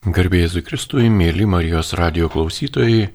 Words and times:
Garbėjai 0.00 0.62
Kristui, 0.64 1.10
mėly 1.12 1.44
Marijos 1.44 1.90
radio 1.92 2.30
klausytojai, 2.32 3.10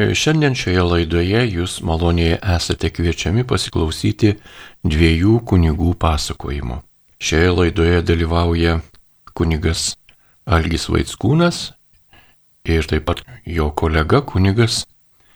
e, 0.00 0.04
šiandien 0.16 0.54
šioje 0.56 0.84
laidoje 0.88 1.42
jūs 1.44 1.82
maloniai 1.84 2.38
esate 2.54 2.88
kviečiami 2.88 3.44
pasiklausyti 3.44 4.38
dviejų 4.80 5.42
kunigų 5.44 5.92
pasakojimų. 6.00 6.78
Šioje 7.20 7.50
laidoje 7.58 7.98
dalyvauja 8.00 8.78
kunigas 9.36 9.98
Algis 10.48 10.88
Vaitskūnas 10.88 11.74
ir 12.64 12.88
taip 12.88 13.04
pat 13.10 13.20
jo 13.44 13.68
kolega 13.76 14.22
kunigas 14.24 14.86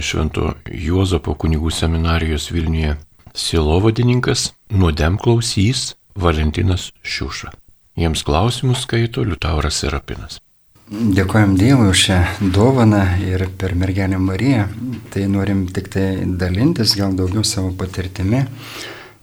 Švento 0.00 0.54
Juozapo 0.64 1.36
kunigų 1.36 1.68
seminarijos 1.68 2.48
Vilniuje 2.56 2.96
silovadininkas 3.36 4.54
nuodem 4.72 5.20
klausys 5.20 5.92
Valentinas 6.16 6.88
Šiuša. 7.04 7.52
Jiems 8.00 8.24
klausimus 8.24 8.88
skaito 8.88 9.20
Liutauras 9.28 9.84
Serapinas. 9.84 10.40
Dėkojom 10.86 11.56
Dievui 11.58 11.88
už 11.90 11.98
šią 11.98 12.16
dovaną 12.54 13.00
ir 13.18 13.48
per 13.58 13.72
mergelę 13.74 14.20
Mariją. 14.22 14.68
Tai 15.10 15.24
norim 15.26 15.64
tik 15.66 15.88
tai 15.90 16.22
dalintis 16.38 16.92
gal 16.94 17.16
daugiau 17.18 17.42
savo 17.42 17.72
patirtimi. 17.74 18.44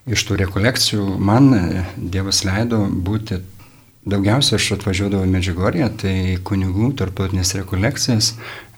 Iš 0.03 0.25
tų 0.27 0.41
rekolekcijų 0.41 1.05
man 1.23 1.47
Dievas 1.95 2.43
leido 2.43 2.81
būti, 2.91 3.39
daugiausia 4.03 4.59
aš 4.59 4.73
atvažiuodavau 4.75 5.23
į 5.23 5.31
Medžiugorję, 5.37 5.89
tai 6.03 6.15
kunigų 6.43 6.91
tarptautinės 6.99 7.55
rekolekcijas. 7.61 8.33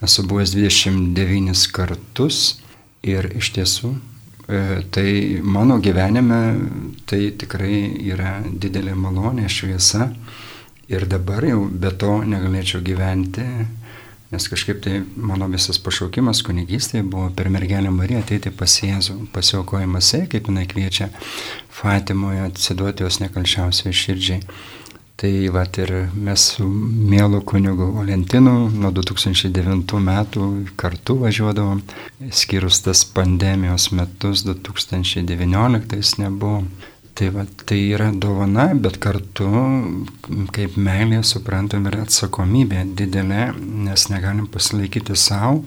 Esu 0.06 0.30
buvęs 0.30 0.54
29 0.54 1.68
kartus 1.74 2.60
ir 3.02 3.32
iš 3.34 3.50
tiesų 3.58 3.96
e, 3.98 4.84
tai 4.94 5.10
mano 5.42 5.82
gyvenime 5.82 6.44
tai 7.10 7.32
tikrai 7.34 7.88
yra 8.14 8.44
didelė 8.46 8.94
malonė, 8.94 9.50
šviesa. 9.50 10.12
Ir 10.88 11.08
dabar 11.10 11.42
jau 11.48 11.66
be 11.66 11.90
to 11.98 12.20
negalėčiau 12.30 12.84
gyventi, 12.86 13.42
nes 14.30 14.48
kažkaip 14.52 14.84
tai 14.86 15.00
mano 15.18 15.48
visas 15.50 15.80
pašaukimas 15.82 16.44
kunigystėje 16.46 17.08
buvo 17.10 17.32
per 17.34 17.50
mergelę 17.50 17.90
Mariją 17.94 18.22
ateiti 18.22 18.52
pas 18.54 18.76
Jėzų, 18.84 19.18
pasiaukojimas, 19.34 20.12
kaip 20.30 20.52
jinai 20.52 20.68
kviečia 20.70 21.10
Fatimoje 21.74 22.44
atsiduoti 22.46 23.06
jos 23.06 23.22
nekalčiausiai 23.24 23.98
širdžiai. 23.98 24.46
Tai 25.16 25.32
va 25.56 25.64
ir 25.80 25.92
mes 26.14 26.42
su 26.58 26.66
mielu 26.68 27.40
kunigu 27.42 27.86
Valentinu 27.96 28.68
nuo 28.70 28.90
2009 28.92 30.02
metų 30.04 30.48
kartu 30.76 31.16
važiuodavom, 31.22 31.80
skyrus 32.36 32.82
tas 32.84 33.06
pandemijos 33.16 33.94
metus 33.96 34.44
2019 34.44 36.20
nebuvo. 36.20 36.66
Tai, 37.16 37.30
va, 37.32 37.46
tai 37.64 37.78
yra 37.96 38.10
dovana, 38.12 38.66
bet 38.76 38.98
kartu 39.00 39.48
kaip 40.52 40.76
meilė 40.76 41.22
suprantam 41.24 41.88
ir 41.88 42.02
atsakomybė 42.02 42.82
didelė, 43.00 43.54
nes 43.86 44.10
negalim 44.12 44.50
pasilaikyti 44.52 45.16
savo, 45.16 45.62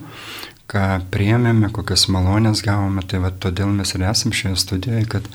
ką 0.69 0.83
priemėme, 1.09 1.71
kokias 1.73 2.05
malonės 2.13 2.61
gavome. 2.65 3.01
Tai 3.09 3.23
va, 3.25 3.33
todėl 3.33 3.73
mes 3.73 3.95
ir 3.97 4.05
esam 4.11 4.35
šioje 4.35 4.61
studijoje, 4.61 5.07
kad 5.09 5.29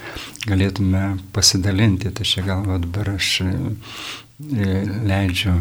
galėtume 0.47 1.05
pasidalinti. 1.35 2.15
Tai 2.15 2.31
čia 2.31 2.47
gal 2.47 2.63
va, 2.69 2.79
dabar 2.79 3.17
aš 3.17 3.35
e, 3.43 3.53
leidžiu 5.11 5.59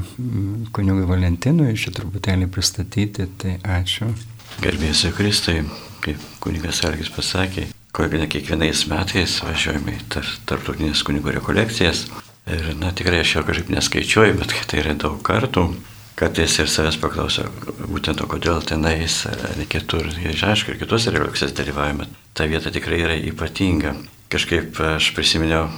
kunigui 0.76 1.10
Valentinui 1.10 1.74
šį 1.74 1.98
truputėlį 1.98 2.54
pristatyti. 2.54 3.26
Tai 3.42 3.58
ačiū. 3.82 4.14
Gerbėsiu 4.62 5.16
Kristai, 5.18 5.64
kaip 6.06 6.22
kunigas 6.46 6.86
Argis 6.86 7.10
pasakė, 7.10 7.72
ne 7.94 8.28
kiekvienais 8.28 8.88
metais 8.90 9.40
važiuojame 9.46 9.94
į 9.94 10.06
tar, 10.10 10.30
tarptautinės 10.50 11.04
kunigo 11.06 11.32
rekolekcijas. 11.32 12.08
Ir, 12.50 12.74
na, 12.82 12.92
tikrai 12.92 13.22
aš 13.24 13.36
jau 13.38 13.44
kažkaip 13.48 13.70
neskaičiuoju, 13.72 14.38
bet 14.40 14.54
tai 14.68 14.82
yra 14.82 14.96
daug 14.98 15.22
kartų. 15.24 15.70
Kartais 16.18 16.60
ir 16.62 16.70
savęs 16.70 17.00
paklausiau, 17.02 17.50
būtent 17.90 18.20
to, 18.20 18.28
kodėl 18.30 18.62
tenais, 18.62 19.24
kitur, 19.70 20.06
aišku, 20.14 20.74
ir 20.74 20.78
kitose 20.78 21.14
rekolekcijose 21.14 21.56
dalyvavime. 21.58 22.06
Ta 22.38 22.46
vieta 22.46 22.70
tikrai 22.74 23.00
yra 23.02 23.16
ypatinga. 23.18 23.96
Kažkaip 24.30 24.78
aš 24.94 25.10
prisiminiau 25.16 25.70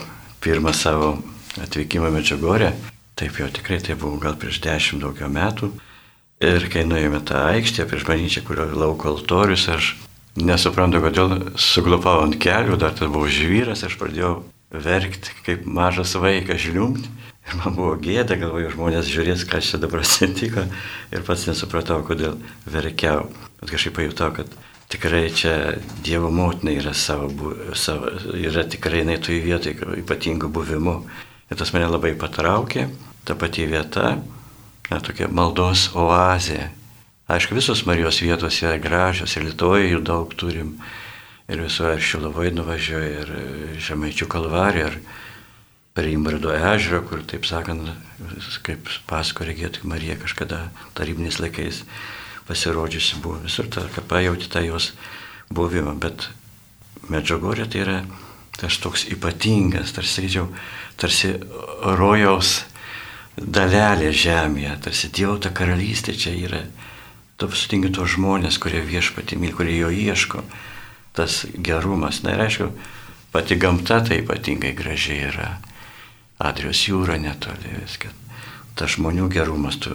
pirmą 0.43 0.73
savo 0.75 1.17
atvykimą 1.63 2.11
Medžiugorę. 2.11 2.73
Taip 3.15 3.39
jau 3.39 3.47
tikrai 3.47 3.79
tai 3.79 3.95
buvo 3.95 4.19
gal 4.19 4.35
prieš 4.39 4.59
dešimt 4.63 5.03
daugiau 5.03 5.31
metų. 5.31 5.71
Ir 6.43 6.67
kai 6.71 6.83
nuėjome 6.83 7.21
tą 7.23 7.45
aikštę 7.53 7.87
prieš 7.87 8.03
bažnyčią, 8.07 8.43
kurio 8.47 8.67
lauko 8.75 9.13
altorius, 9.13 9.69
aš 9.71 9.93
Nesuprantu, 10.35 10.99
kodėl 10.99 11.37
suglupau 11.55 12.25
ant 12.25 12.35
kelių, 12.35 12.75
dar 12.81 12.91
tai 12.91 13.07
buvau 13.07 13.29
žvyras, 13.31 13.85
aš 13.87 13.95
pradėjau 14.01 14.41
verkti 14.83 15.31
kaip 15.45 15.63
mažas 15.63 16.15
vaikas 16.19 16.59
žliumti. 16.65 17.07
Ir 17.45 17.59
man 17.61 17.75
buvo 17.77 17.93
gėda, 18.01 18.35
galvoju, 18.41 18.73
žmonės 18.73 19.07
žiūrės, 19.07 19.45
kas 19.47 19.69
čia 19.69 19.79
dabar 19.79 20.01
atsitiko. 20.01 20.65
Ir 21.13 21.23
pats 21.23 21.45
nesupratau, 21.47 22.01
kodėl 22.03 22.39
verkiau. 22.67 23.29
Bet 23.61 23.71
kažkaip 23.71 23.95
pajutau, 23.99 24.31
kad 24.35 24.49
tikrai 24.91 25.29
čia 25.31 25.53
Dievo 26.03 26.31
motina 26.33 26.73
yra, 26.73 26.91
savo, 26.97 27.53
savo, 27.77 28.11
yra 28.35 28.65
tikrai 28.67 29.03
jinai 29.03 29.19
toj 29.21 29.39
vietoj 29.45 29.77
ypatingų 30.01 30.49
buvimų. 30.51 30.95
Ir 31.53 31.59
tas 31.61 31.71
mane 31.75 31.87
labai 31.87 32.15
patraukė, 32.17 32.89
ta 33.23 33.37
pati 33.37 33.69
vieta, 33.69 34.17
na, 34.89 34.99
tokia 34.99 35.29
maldos 35.29 35.91
oazė, 35.93 36.71
Aišku, 37.25 37.55
visos 37.57 37.81
Marijos 37.89 38.19
vietos 38.21 38.59
yra 38.61 38.77
gražios 38.77 39.33
ir 39.33 39.47
Lietuvoje 39.47 39.87
jų 39.89 40.01
daug 40.05 40.33
turim. 40.37 40.75
Ir 41.49 41.63
visoje 41.63 41.95
ir 41.97 42.03
Šilovai 42.05 42.51
nuvažiuoja, 42.53 43.23
ir 43.23 43.31
Žemaičių 43.81 44.27
kalvarė, 44.29 44.83
ir 44.91 44.99
per 45.97 46.05
Imbrado 46.11 46.53
ežerą, 46.53 47.01
kur, 47.09 47.23
taip 47.25 47.49
sakant, 47.49 47.89
kaip 48.61 48.85
pasako 49.09 49.49
regėtų 49.49 49.89
Marija 49.89 50.19
kažkada 50.21 50.67
tarybiniais 50.93 51.41
laikais 51.41 51.81
pasirodžiusi 52.45 53.17
buvo. 53.25 53.41
Visur 53.41 53.73
ta, 53.73 53.87
kad 53.95 54.05
pajauti 54.05 54.49
tą 54.53 54.61
jos 54.61 54.91
buvimą. 55.49 55.97
Bet 55.97 56.29
Medžiugorė 57.09 57.65
tai 57.65 57.85
yra 57.87 57.99
tas 58.53 58.77
toks 58.77 59.09
ypatingas, 59.09 59.97
tarsi, 59.97 60.19
sakyčiau, 60.19 60.51
tarsi 61.01 61.33
rojaus 61.97 62.59
dalelė 63.35 64.13
žemėje, 64.13 64.77
tarsi 64.85 65.09
Dievo 65.09 65.41
ta 65.41 65.49
karalystė 65.49 66.13
čia 66.13 66.37
yra 66.37 66.67
tu 67.37 67.49
sutinki 67.51 67.91
tos 67.95 68.15
žmonės, 68.15 68.59
kurie 68.61 68.81
viešpatį 68.85 69.39
myli, 69.39 69.55
kurie 69.55 69.77
jo 69.77 69.89
ieško, 69.91 70.43
tas 71.15 71.43
gerumas. 71.55 72.21
Na 72.23 72.35
ir 72.35 72.45
aišku, 72.47 72.69
pati 73.33 73.57
gamta 73.59 74.01
tai 74.05 74.21
ypatingai 74.23 74.75
gražiai 74.77 75.29
yra. 75.31 75.49
Adrijos 76.43 76.83
jūra 76.89 77.17
netoli 77.19 77.71
viskas. 77.79 78.15
Tas 78.75 78.97
žmonių 78.97 79.29
gerumas, 79.31 79.77
tų 79.79 79.93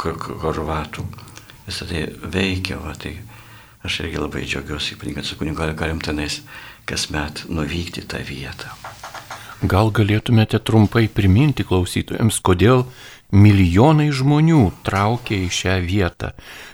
korvatų, 0.00 1.04
visą 1.66 1.88
tai 1.90 2.06
veikia. 2.24 2.78
Va, 2.80 2.94
tai 2.96 3.18
aš 3.84 4.00
irgi 4.06 4.22
labai 4.22 4.46
džiaugiuosi, 4.48 4.96
ypatingai 4.96 5.26
su 5.28 5.36
kunigu 5.36 5.68
galim 5.76 6.00
tenais 6.00 6.40
kasmet 6.88 7.44
nuvykti 7.52 8.06
tą 8.08 8.22
vietą. 8.24 8.72
Gal 9.68 9.90
galėtumėte 9.90 10.60
trumpai 10.62 11.08
priminti 11.10 11.64
klausytojams, 11.66 12.38
kodėl 12.46 12.86
milijonai 13.32 14.10
žmonių 14.14 14.70
traukia 14.86 15.36
į 15.44 15.48
šią 15.52 15.80
vietą. 15.84 16.32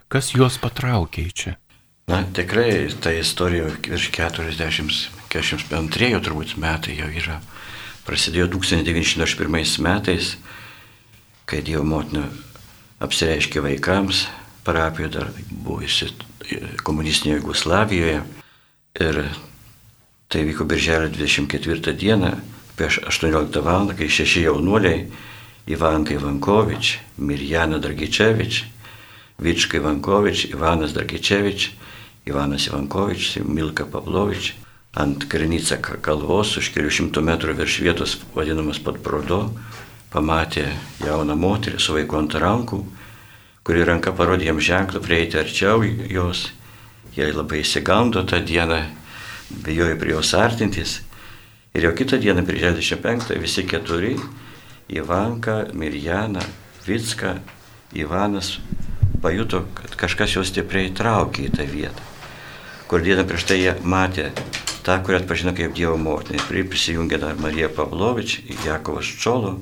Kas 0.08 0.34
juos 0.34 0.58
patraukė 0.62 1.22
į 1.26 1.32
čia? 1.34 1.56
Na, 2.10 2.24
tikrai 2.36 2.88
ta 3.00 3.12
istorija 3.16 3.64
virš 3.88 4.10
40-42 4.12 6.20
turbūt 6.20 6.56
metai 6.60 6.98
jau 6.98 7.08
yra. 7.08 7.40
Prasidėjo 8.04 8.48
1901 8.52 9.80
metais, 9.80 10.36
kai 11.48 11.62
Dievo 11.64 11.84
motina 11.88 12.28
apsireiškė 13.04 13.60
vaikams, 13.64 14.26
parapijoje 14.64 15.10
dar 15.16 15.26
buvusi 15.50 16.12
komunistinėje 16.84 17.40
Jugoslavijoje. 17.40 18.20
Ir 19.00 19.14
tai 20.28 20.44
vyko 20.44 20.64
birželio 20.68 21.08
24 21.08 21.96
dieną, 21.96 22.36
prieš 22.76 23.00
18 23.08 23.64
val. 23.64 23.88
kai 23.96 24.12
šeši 24.12 24.44
jaunuoliai 24.44 25.08
Ivanka 25.66 26.12
Ivankovič, 26.12 26.98
Mirjana 27.16 27.78
Dragičevič, 27.78 28.64
Vička 29.38 29.78
Ivankovič, 29.80 30.44
Ivanas 30.52 30.92
Dragičevič, 30.92 31.70
Ivanas 32.26 32.66
Ivankovič, 32.66 33.38
Milka 33.44 33.86
Pavlovič. 33.86 34.54
Ant 34.94 35.24
Krinica 35.26 35.80
kalvos 35.80 36.52
už 36.60 36.68
kelių 36.70 36.90
šimtų 36.92 37.22
metrų 37.26 37.56
virš 37.58 37.80
vietos, 37.82 38.12
vadinamas 38.36 38.78
pat 38.78 39.00
Prodo, 39.02 39.48
pamatė 40.12 40.68
jauną 41.02 41.34
moterį 41.34 41.80
su 41.82 41.96
vaiku 41.96 42.20
ant 42.20 42.36
rankų, 42.38 42.78
kuri 43.66 43.82
ranka 43.88 44.12
parodė 44.14 44.52
jam 44.52 44.60
ženklą 44.62 45.02
prieiti 45.02 45.40
arčiau 45.40 45.82
jos. 45.82 46.52
Jai 47.16 47.32
labai 47.34 47.64
įsigando 47.64 48.22
tą 48.22 48.38
dieną, 48.38 48.84
bijojo 49.64 49.98
prie 49.98 50.14
jos 50.14 50.30
artintis. 50.38 51.00
Ir 51.74 51.88
jau 51.88 51.94
kitą 51.96 52.20
dieną, 52.22 52.46
prie 52.46 52.60
65, 52.62 53.34
visi 53.42 53.66
keturi 53.66 54.14
Ivanka, 54.88 55.66
Mirjana, 55.72 56.42
Vicka, 56.86 57.38
Ivanas 57.94 58.58
pajuto, 59.22 59.64
kad 59.74 59.94
kažkas 59.96 60.36
juos 60.36 60.50
stipriai 60.52 60.92
traukė 60.92 61.46
į 61.48 61.54
tą 61.54 61.68
vietą, 61.70 62.10
kur 62.90 63.04
dieną 63.04 63.24
prieš 63.28 63.46
tai 63.48 63.60
jie 63.62 63.72
matė 63.82 64.30
tą, 64.84 64.98
kurią 65.00 65.22
atpažino 65.22 65.54
kaip 65.56 65.72
Dievo 65.76 65.96
motinį. 65.96 66.42
Prie 66.50 66.66
prisijungė 66.68 67.22
dar 67.22 67.40
Marija 67.40 67.70
Pavlovič, 67.72 68.42
Jakovas 68.66 69.08
Čolo 69.22 69.56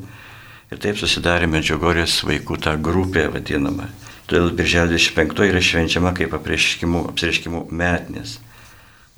Ir 0.73 0.79
taip 0.81 0.97
susidarė 0.97 1.45
Medžiugorės 1.53 2.23
vaikų 2.25 2.57
ta 2.65 2.73
grupė 2.81 3.27
vadinama. 3.35 3.91
Todėl 4.25 4.55
Birželio 4.57 4.95
25 4.95 5.43
yra 5.51 5.61
švenčiama 5.61 6.15
kaip 6.17 6.33
apsireiškimų 6.39 7.67
metinės. 7.69 8.39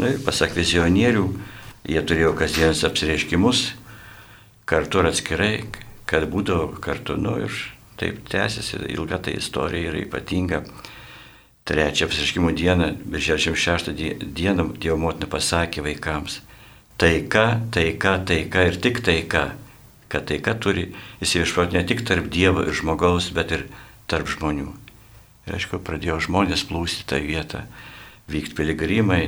Na 0.02 0.10
ir 0.10 0.18
pasak 0.26 0.56
vizionierių, 0.56 1.22
jie 1.86 2.02
turėjo 2.02 2.32
kasdienis 2.40 2.82
apsireiškimus, 2.88 3.60
kartu 4.66 5.04
ir 5.04 5.10
atskirai, 5.12 5.52
kad 6.06 6.26
būdavo 6.30 6.74
kartu, 6.84 7.16
nu 7.20 7.36
ir 7.44 7.54
taip 8.00 8.24
tęsiasi, 8.28 8.82
ilga 8.94 9.20
ta 9.22 9.32
istorija 9.34 9.92
yra 9.92 10.02
ypatinga. 10.04 10.64
Trečią 11.64 12.10
apsireiškimų 12.10 12.52
dieną, 12.58 12.90
birželio 13.08 13.54
6 13.56 13.94
dieną, 13.96 14.66
Dievo 14.76 14.98
motina 15.00 15.30
pasakė 15.32 15.84
vaikams, 15.86 16.42
taika, 17.00 17.60
taika, 17.72 18.18
taika 18.20 18.66
ir 18.68 18.76
tik 18.84 19.00
taika, 19.06 19.54
kad 20.12 20.26
taika 20.28 20.52
turi 20.60 20.90
įsiviešpauti 21.24 21.78
ne 21.78 21.84
tik 21.88 22.04
tarp 22.04 22.28
Dievo 22.28 22.66
ir 22.66 22.76
žmogaus, 22.76 23.30
bet 23.32 23.54
ir 23.56 23.64
tarp 24.10 24.28
žmonių. 24.28 24.68
Ir 25.48 25.56
aišku, 25.56 25.80
pradėjo 25.84 26.20
žmonės 26.28 26.66
plūsti 26.68 27.08
tą 27.08 27.22
vietą, 27.24 27.64
vykti 28.28 28.56
piligrimai 28.56 29.22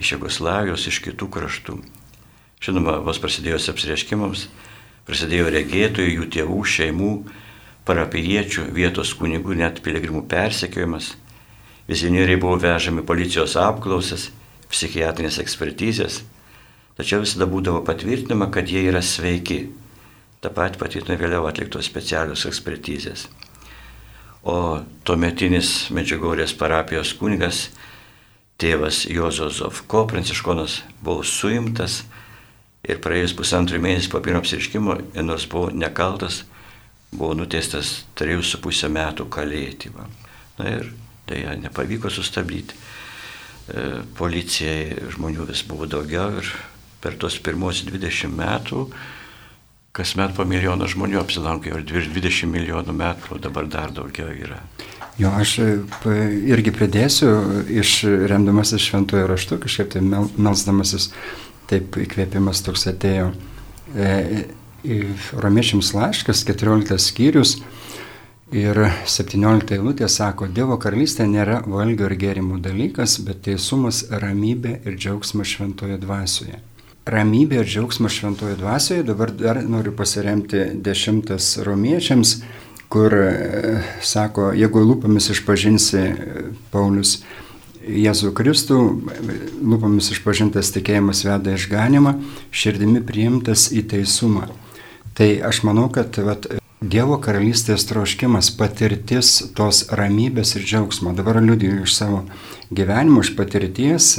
iš 0.00 0.16
Jugoslavijos, 0.16 0.88
iš 0.88 1.02
kitų 1.04 1.28
kraštų. 1.36 1.78
Žinoma, 2.64 2.98
vos 3.04 3.20
prasidėjus 3.20 3.68
apsireiškimams, 3.72 4.48
prasidėjo 5.08 5.50
regėtojų, 5.54 6.14
jų 6.18 6.28
tėvų, 6.36 6.58
šeimų, 6.74 7.12
parapiečių, 7.88 8.66
vietos 8.76 9.12
kunigų, 9.18 9.56
net 9.60 9.82
piligrimų 9.84 10.24
persekiojimas. 10.30 11.14
Vizionieriai 11.88 12.40
buvo 12.40 12.56
vežami 12.62 13.04
policijos 13.04 13.58
apklausas, 13.60 14.30
psichiatrinės 14.72 15.38
ekspertizės, 15.42 16.22
tačiau 16.96 17.20
visada 17.22 17.46
būdavo 17.50 17.84
patvirtinama, 17.84 18.48
kad 18.50 18.70
jie 18.72 18.86
yra 18.88 19.04
sveiki. 19.04 19.66
Ta 20.40 20.52
pat 20.52 20.80
patvirtina 20.80 21.20
vėliau 21.20 21.44
atliktos 21.48 21.88
specialios 21.88 22.44
ekspertizės 22.48 23.28
o 24.44 24.84
tuometinis 25.04 25.88
Medžiugorės 25.94 26.52
parapijos 26.56 27.14
kunigas 27.16 27.68
tėvas 28.60 29.04
Jozo 29.08 29.48
Zovko, 29.50 30.04
pranciškonas, 30.10 30.82
buvo 31.02 31.24
suimtas 31.24 32.02
ir 32.84 33.00
praėjus 33.04 33.34
pusantrų 33.36 33.80
mėnesį 33.82 34.10
po 34.12 34.20
pirmo 34.24 34.42
apsiriškimo, 34.42 34.98
nors 35.24 35.46
buvo 35.50 35.70
nekaltas, 35.72 36.42
buvo 37.14 37.34
nuteistas 37.38 38.02
3,5 38.18 38.90
metų 38.92 39.28
kalėti. 39.32 39.92
Va. 39.94 40.06
Na 40.58 40.70
ir 40.76 40.92
dėja 41.28 41.56
nepavyko 41.62 42.12
sustabdyti. 42.12 42.76
E, 43.64 43.84
policijai 44.18 45.10
žmonių 45.14 45.48
vis 45.48 45.64
buvo 45.66 45.88
daugiau 45.88 46.40
ir 46.40 46.50
per 47.00 47.16
tos 47.20 47.38
pirmos 47.40 47.80
20 47.86 48.32
metų 48.32 48.88
kasmet 49.94 50.34
po 50.34 50.44
milijoną 50.48 50.88
žmonių 50.90 51.20
apsilanko, 51.20 51.70
jau 51.70 51.78
virš 51.78 52.10
20 52.12 52.50
milijonų 52.50 52.96
metų, 52.98 53.36
o 53.36 53.38
dabar 53.38 53.68
dar 53.70 53.94
daugiau 53.94 54.32
yra. 54.34 54.58
Jo, 55.20 55.30
aš 55.38 55.52
e, 55.62 55.68
irgi 56.50 56.72
pridėsiu, 56.74 57.30
iš 57.70 58.00
remdamasis 58.26 58.82
šventojo 58.82 59.28
raštu, 59.30 59.60
kažkaip 59.62 59.92
tai 59.94 60.02
melsdamasis, 60.02 61.12
taip 61.70 61.96
įkvėpimas 62.04 62.64
toks 62.66 62.88
atėjo. 62.92 63.32
E, 63.94 64.44
Romiečiams 65.40 65.94
laiškas, 65.96 66.42
14 66.44 66.98
skyrius 67.00 67.54
ir 68.52 68.82
17 69.08 69.72
eilutė 69.78 70.10
sako, 70.12 70.50
Dievo 70.52 70.76
karalystė 70.82 71.24
nėra 71.30 71.62
valgio 71.64 72.10
ir 72.10 72.18
gėrimų 72.20 72.60
dalykas, 72.64 73.16
bet 73.24 73.46
teisumas, 73.48 74.04
ramybė 74.12 74.82
ir 74.84 75.00
džiaugsmas 75.00 75.56
šventoje 75.56 75.96
dvasioje 76.04 76.60
ramybė 77.04 77.60
ir 77.60 77.68
džiaugsmas 77.68 78.16
šventoje 78.16 78.56
dvasioje. 78.60 79.04
Dabar 79.04 79.32
dar 79.36 79.60
noriu 79.68 79.92
pasiremti 79.96 80.64
dešimtas 80.84 81.58
romiečiams, 81.66 82.38
kur 82.88 83.14
e, 83.18 83.80
sako, 84.04 84.52
jeigu 84.56 84.84
lūpomis 84.84 85.30
išpažinsi 85.34 86.00
e, 86.00 86.44
Paulius 86.72 87.18
Jėzų 87.84 88.32
Kristų, 88.36 88.78
lūpomis 89.60 90.10
išpažintas 90.14 90.72
tikėjimas 90.74 91.24
veda 91.26 91.54
išganimą, 91.58 92.16
širdimi 92.54 93.02
priimtas 93.04 93.68
į 93.74 93.84
teisumą. 93.92 94.48
Tai 95.14 95.28
aš 95.46 95.62
manau, 95.68 95.88
kad 95.92 96.16
vat, 96.24 96.48
Dievo 96.84 97.16
karalystės 97.22 97.86
troškimas, 97.88 98.50
patirtis 98.58 99.38
tos 99.56 99.86
ramybės 99.88 100.50
ir 100.58 100.66
džiaugsmo. 100.68 101.14
Dabar 101.16 101.38
liudiju 101.40 101.86
iš 101.86 101.94
savo 101.96 102.18
gyvenimo, 102.68 103.22
iš 103.24 103.30
patirties, 103.38 104.10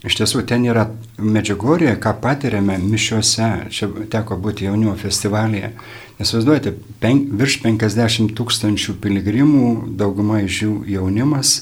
Iš 0.00 0.16
tiesų, 0.16 0.46
ten 0.48 0.62
yra 0.64 0.86
medžiagorija, 1.20 1.92
ką 2.00 2.14
patiriame 2.22 2.78
mišiuose. 2.80 3.48
Čia 3.68 3.90
teko 4.08 4.38
būti 4.40 4.64
jaunimo 4.64 4.94
festivalyje. 4.96 5.74
Nes 6.16 6.32
vaizduojate, 6.32 6.72
pen, 7.02 7.26
virš 7.36 7.58
50 7.66 8.32
tūkstančių 8.38 8.96
piligrimų, 9.02 9.66
dauguma 10.00 10.40
iš 10.46 10.62
jų 10.64 10.72
jaunimas. 10.94 11.52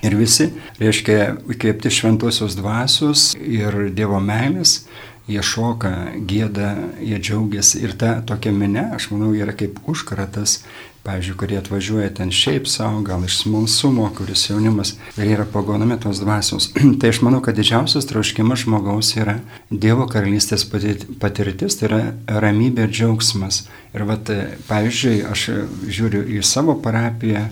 Ir 0.00 0.16
visi, 0.16 0.48
reiškia, 0.80 1.18
įkvėpti 1.52 1.92
šventosios 1.92 2.56
dvasios 2.56 3.32
ir 3.36 3.92
Dievo 3.92 4.22
meilės, 4.24 4.86
jie 5.28 5.42
šoka, 5.44 5.92
gėda, 6.28 6.72
jie 7.04 7.20
džiaugiasi. 7.20 7.82
Ir 7.84 7.92
ta 8.00 8.14
tokia 8.26 8.54
minė, 8.56 8.88
aš 8.96 9.10
manau, 9.12 9.34
yra 9.36 9.52
kaip 9.56 9.82
užkratas 9.90 10.62
pavyzdžiui, 11.02 11.36
kurie 11.36 11.58
atvažiuoja 11.58 12.10
ten 12.14 12.30
šiaip 12.30 12.68
savo, 12.70 13.00
gal 13.02 13.24
iš 13.26 13.40
smalsumo, 13.42 14.06
kuris 14.16 14.44
jaunimas 14.50 14.94
ir 15.16 15.32
yra 15.34 15.46
pagonami 15.50 15.98
tos 16.00 16.20
dvasios. 16.22 16.70
tai 17.00 17.10
aš 17.10 17.22
manau, 17.26 17.42
kad 17.42 17.58
didžiausias 17.58 18.06
troškimas 18.10 18.62
žmogaus 18.62 19.14
yra 19.18 19.40
Dievo 19.70 20.06
karalystės 20.10 20.64
patirtis, 20.68 21.78
tai 21.80 21.88
yra 21.88 22.00
ramybė 22.44 22.86
ir 22.86 22.94
džiaugsmas. 22.94 23.64
Ir 23.92 24.06
vat, 24.08 24.30
pavyzdžiui, 24.68 25.16
aš 25.32 25.48
žiūriu 25.90 26.22
į 26.38 26.42
savo 26.46 26.78
parapiją, 26.84 27.48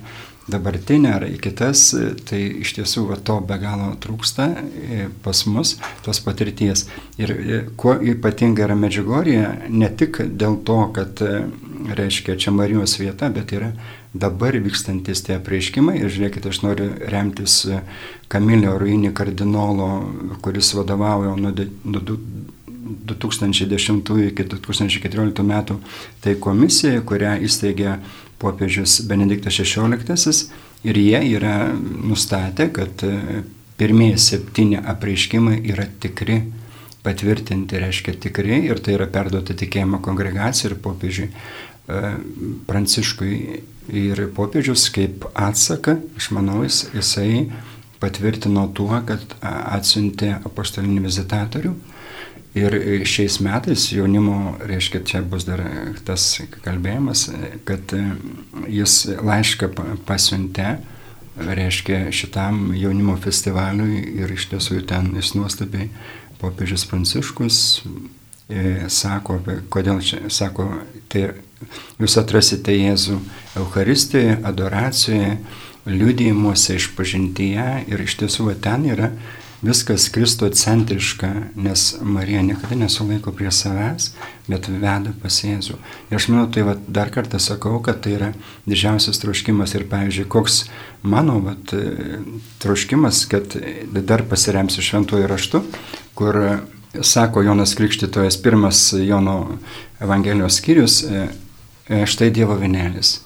dabartinę 0.50 1.14
ar 1.16 1.24
į 1.28 1.38
kitas, 1.42 1.94
tai 2.28 2.40
iš 2.62 2.74
tiesų 2.78 3.06
va, 3.10 3.16
to 3.16 3.40
be 3.46 3.56
galo 3.60 3.96
trūksta 4.02 4.44
e, 4.56 4.58
pas 5.24 5.38
mus, 5.46 5.76
tos 6.04 6.20
patirties. 6.24 6.86
Ir 7.20 7.28
e, 7.34 7.36
kuo 7.80 7.94
ypatinga 8.12 8.60
yra 8.66 8.76
Medžiugorija, 8.78 9.48
ne 9.68 9.88
tik 9.96 10.12
dėl 10.40 10.54
to, 10.66 10.80
kad, 10.96 11.12
e, 11.24 11.26
reiškia, 11.96 12.32
čia 12.40 12.50
Marijos 12.54 12.92
vieta, 13.00 13.26
bet 13.32 13.52
yra 13.56 13.70
dabar 14.12 14.52
vykstantis 14.58 15.22
tie 15.26 15.38
prieiškimai. 15.42 15.98
Ir 16.00 16.08
žiūrėkit, 16.10 16.46
aš 16.50 16.62
noriu 16.64 16.88
remtis 17.12 17.52
Kamilio 18.30 18.78
Ruinį 18.80 19.10
kardinolo, 19.16 19.90
kuris 20.42 20.74
vadovauja 20.74 21.36
nuo 21.38 21.52
2010 21.54 24.26
iki 24.26 24.42
2014 24.50 25.42
metų 25.46 25.74
tai 26.24 26.32
komisija, 26.42 27.00
kurią 27.06 27.32
įsteigė 27.46 27.90
popiežius 28.40 29.00
Benediktas 29.08 29.58
XVI 29.60 30.32
ir 30.84 30.98
jie 30.98 31.20
yra 31.36 31.72
nustatę, 31.76 32.70
kad 32.72 33.04
e, 33.04 33.42
pirmieji 33.80 34.18
septyni 34.18 34.80
apreiškimai 34.80 35.60
yra 35.72 35.86
tikri, 36.00 36.40
patvirtinti 37.04 37.80
reiškia 37.80 38.16
tikri 38.20 38.62
ir 38.68 38.80
tai 38.84 38.96
yra 38.98 39.08
perduota 39.12 39.56
tikėjimo 39.56 40.00
kongregacijai 40.04 40.72
ir 40.72 40.78
popiežiui 40.84 41.28
e, 41.30 42.14
Pranciškui. 42.68 43.36
Ir 43.90 44.20
popiežius 44.36 44.84
kaip 44.94 45.24
atsaka, 45.34 45.96
aš 46.14 46.28
manau, 46.36 46.60
jis, 46.62 46.84
jisai 46.94 47.48
patvirtino 48.00 48.68
tuo, 48.76 48.92
kad 49.08 49.34
atsiuntė 49.42 50.36
apostolinį 50.46 51.02
vizitatorių 51.08 51.72
Ir 52.58 52.74
šiais 53.06 53.36
metais 53.46 53.84
jaunimo, 53.94 54.56
reiškia, 54.66 55.04
čia 55.06 55.20
bus 55.22 55.44
dar 55.46 55.60
tas 56.02 56.24
kalbėjimas, 56.64 57.28
kad 57.68 57.94
jis 58.66 58.94
laišką 59.22 59.68
pasiuntė, 60.08 60.72
reiškia, 61.38 62.08
šitam 62.10 62.72
jaunimo 62.74 63.14
festivaliui 63.22 64.00
ir 64.18 64.34
iš 64.34 64.48
tiesų 64.50 64.80
ten 64.90 65.12
jis 65.14 65.34
nuostabiai 65.38 65.88
popiežius 66.40 66.86
Pranciškus 66.90 67.60
e, 68.48 68.88
sako, 68.90 69.38
kodėl 69.72 70.02
čia, 70.04 70.24
sako, 70.32 70.66
tai 71.12 71.28
jūs 72.00 72.16
atrasite 72.20 72.74
Jėzų 72.74 73.18
Euharistijoje, 73.60 74.38
adoracijoje, 74.48 75.36
liudijimuose, 75.86 76.76
išpažintyje 76.80 77.68
ir 77.88 78.02
iš 78.04 78.18
tiesų 78.20 78.50
ten 78.62 78.90
yra 78.90 79.12
viskas 79.62 80.08
kristocentriška, 80.08 81.30
nes 81.54 81.94
Marija 82.02 82.42
niekada 82.42 82.78
nesulaiko 82.80 83.32
prie 83.36 83.52
savęs, 83.52 84.10
bet 84.48 84.68
veda 84.72 85.12
pas 85.22 85.36
Jėzų. 85.44 85.76
Ir 86.10 86.16
aš 86.16 86.28
manau, 86.32 86.46
tai 86.52 86.64
va, 86.66 86.74
dar 86.88 87.12
kartą 87.12 87.38
sakau, 87.42 87.78
kad 87.84 88.00
tai 88.04 88.16
yra 88.16 88.32
didžiausias 88.68 89.20
troškimas 89.20 89.76
ir, 89.76 89.84
pavyzdžiui, 89.90 90.28
koks 90.32 90.64
mano 91.02 91.38
va, 91.44 91.56
troškimas, 92.64 93.24
kad 93.30 93.56
dar 93.92 94.24
pasiremsiu 94.28 94.84
šventuoju 94.86 95.30
raštu, 95.30 95.62
kur 96.18 96.40
sako 97.00 97.42
Jonas 97.42 97.74
Krikštytojas, 97.74 98.42
pirmas 98.42 98.94
Jono 98.96 99.58
Evangelijos 100.00 100.56
skyrius, 100.56 101.02
e, 101.04 101.28
e, 101.88 102.06
štai 102.06 102.30
Dievo 102.30 102.56
vienelis. 102.56 103.20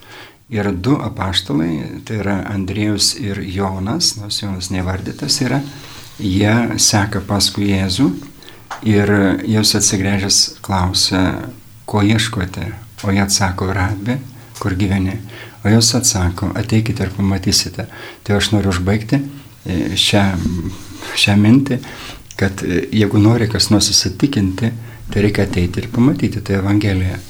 Ir 0.49 0.73
du 0.77 0.99
apaštalai, 1.01 2.03
tai 2.05 2.19
yra 2.21 2.37
Andriejus 2.51 3.15
ir 3.17 3.41
Jonas, 3.41 4.17
nors 4.21 4.43
Jonas 4.43 4.69
nevardytas 4.71 5.41
yra, 5.41 5.63
jie 6.19 6.79
seka 6.79 7.23
paskui 7.27 7.73
Jėzų 7.73 8.09
ir 8.87 9.13
jūs 9.49 9.75
atsigręžęs 9.79 10.41
klausia, 10.65 11.25
ko 11.87 12.03
ieškote. 12.03 12.73
O 13.05 13.13
jie 13.13 13.21
atsako, 13.21 13.69
rabi, 13.77 14.17
kur 14.59 14.75
gyveni. 14.79 15.19
O 15.65 15.69
jos 15.69 15.95
atsako, 15.97 16.51
ateikite 16.57 17.05
ir 17.05 17.13
pamatysite. 17.17 17.87
Tai 18.25 18.39
aš 18.39 18.51
noriu 18.55 18.73
užbaigti 18.73 19.19
e, 19.21 19.77
šią, 19.99 20.25
šią 21.21 21.37
mintį, 21.41 21.79
kad 22.41 22.65
e, 22.65 22.85
jeigu 22.93 23.21
nori 23.21 23.49
kas 23.53 23.71
nors 23.73 23.91
įsitikinti, 23.93 24.73
tai 25.13 25.25
reikia 25.25 25.45
ateiti 25.49 25.83
ir 25.83 25.91
pamatyti, 25.93 26.41
tai 26.45 26.59
Evangelija. 26.61 27.21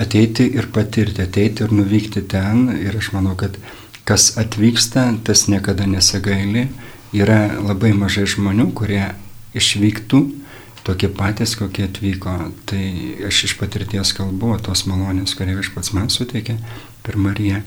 Ateiti 0.00 0.48
ir 0.58 0.68
patirti, 0.74 1.22
ateiti 1.24 1.64
ir 1.64 1.72
nuvykti 1.72 2.24
ten. 2.28 2.66
Ir 2.82 2.96
aš 2.98 3.12
manau, 3.14 3.36
kad 3.38 3.56
kas 4.04 4.34
atvyksta, 4.40 5.06
tas 5.24 5.46
niekada 5.48 5.86
nesigaili. 5.88 6.66
Yra 7.14 7.60
labai 7.62 7.92
mažai 7.94 8.26
žmonių, 8.26 8.72
kurie 8.74 9.04
išvyktų 9.54 10.20
tokie 10.84 11.08
patys, 11.08 11.56
kokie 11.56 11.86
atvyko. 11.88 12.36
Tai 12.68 12.84
aš 13.28 13.44
iš 13.48 13.56
patirties 13.60 14.12
kalbu, 14.16 14.56
tos 14.62 14.84
malonės, 14.90 15.36
kurie 15.38 15.56
viešpats 15.56 15.94
man 15.96 16.10
suteikė 16.12 16.58
per 17.06 17.18
Mariją. 17.20 17.62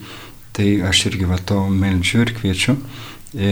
Tai 0.58 0.68
aš 0.90 1.08
irgi 1.12 1.30
va 1.30 1.38
to 1.38 1.60
meldžiu 1.70 2.24
ir 2.26 2.34
kviečiu 2.38 2.78
e, 3.38 3.52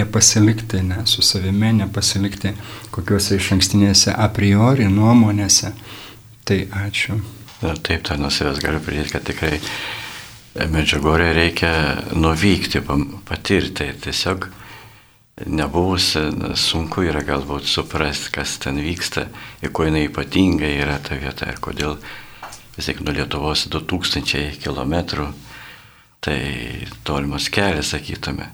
nepasilikti 0.00 0.80
ne, 0.86 1.02
su 1.06 1.24
savimi, 1.24 1.72
nepasilikti 1.82 2.54
kokiuose 2.94 3.36
iš 3.36 3.52
ankstinėse 3.58 4.14
a 4.16 4.28
priori 4.32 4.88
nuomonėse. 4.88 5.74
Tai 6.48 6.58
ačiū. 6.86 7.18
Na, 7.62 7.76
taip, 7.76 8.02
tai 8.08 8.16
nuo 8.18 8.32
savęs 8.32 8.58
galiu 8.64 8.80
pridėti, 8.82 9.12
kad 9.14 9.28
tikrai 9.28 9.60
medžiagorė 10.72 11.30
reikia 11.36 11.70
nuvykti, 12.16 12.82
patirti. 13.28 13.92
Tiesiog 14.02 14.48
nebuvus, 15.40 16.12
sunku 16.60 17.06
yra 17.08 17.22
galbūt 17.24 17.66
suprasti, 17.68 18.32
kas 18.34 18.58
ten 18.62 18.80
vyksta 18.84 19.26
ir 19.64 19.72
kuo 19.72 19.86
jinai 19.88 20.06
ypatinga 20.10 20.68
yra 20.68 20.98
ta 21.02 21.16
vieta 21.16 21.48
ir 21.48 21.60
kodėl 21.62 21.96
vis 22.76 22.88
tiek 22.88 23.00
nuo 23.00 23.14
Lietuvos 23.16 23.66
2000 23.72 24.60
km, 24.62 25.24
tai 26.22 26.38
tolimas 27.04 27.48
kelias, 27.52 27.92
sakytume. 27.94 28.50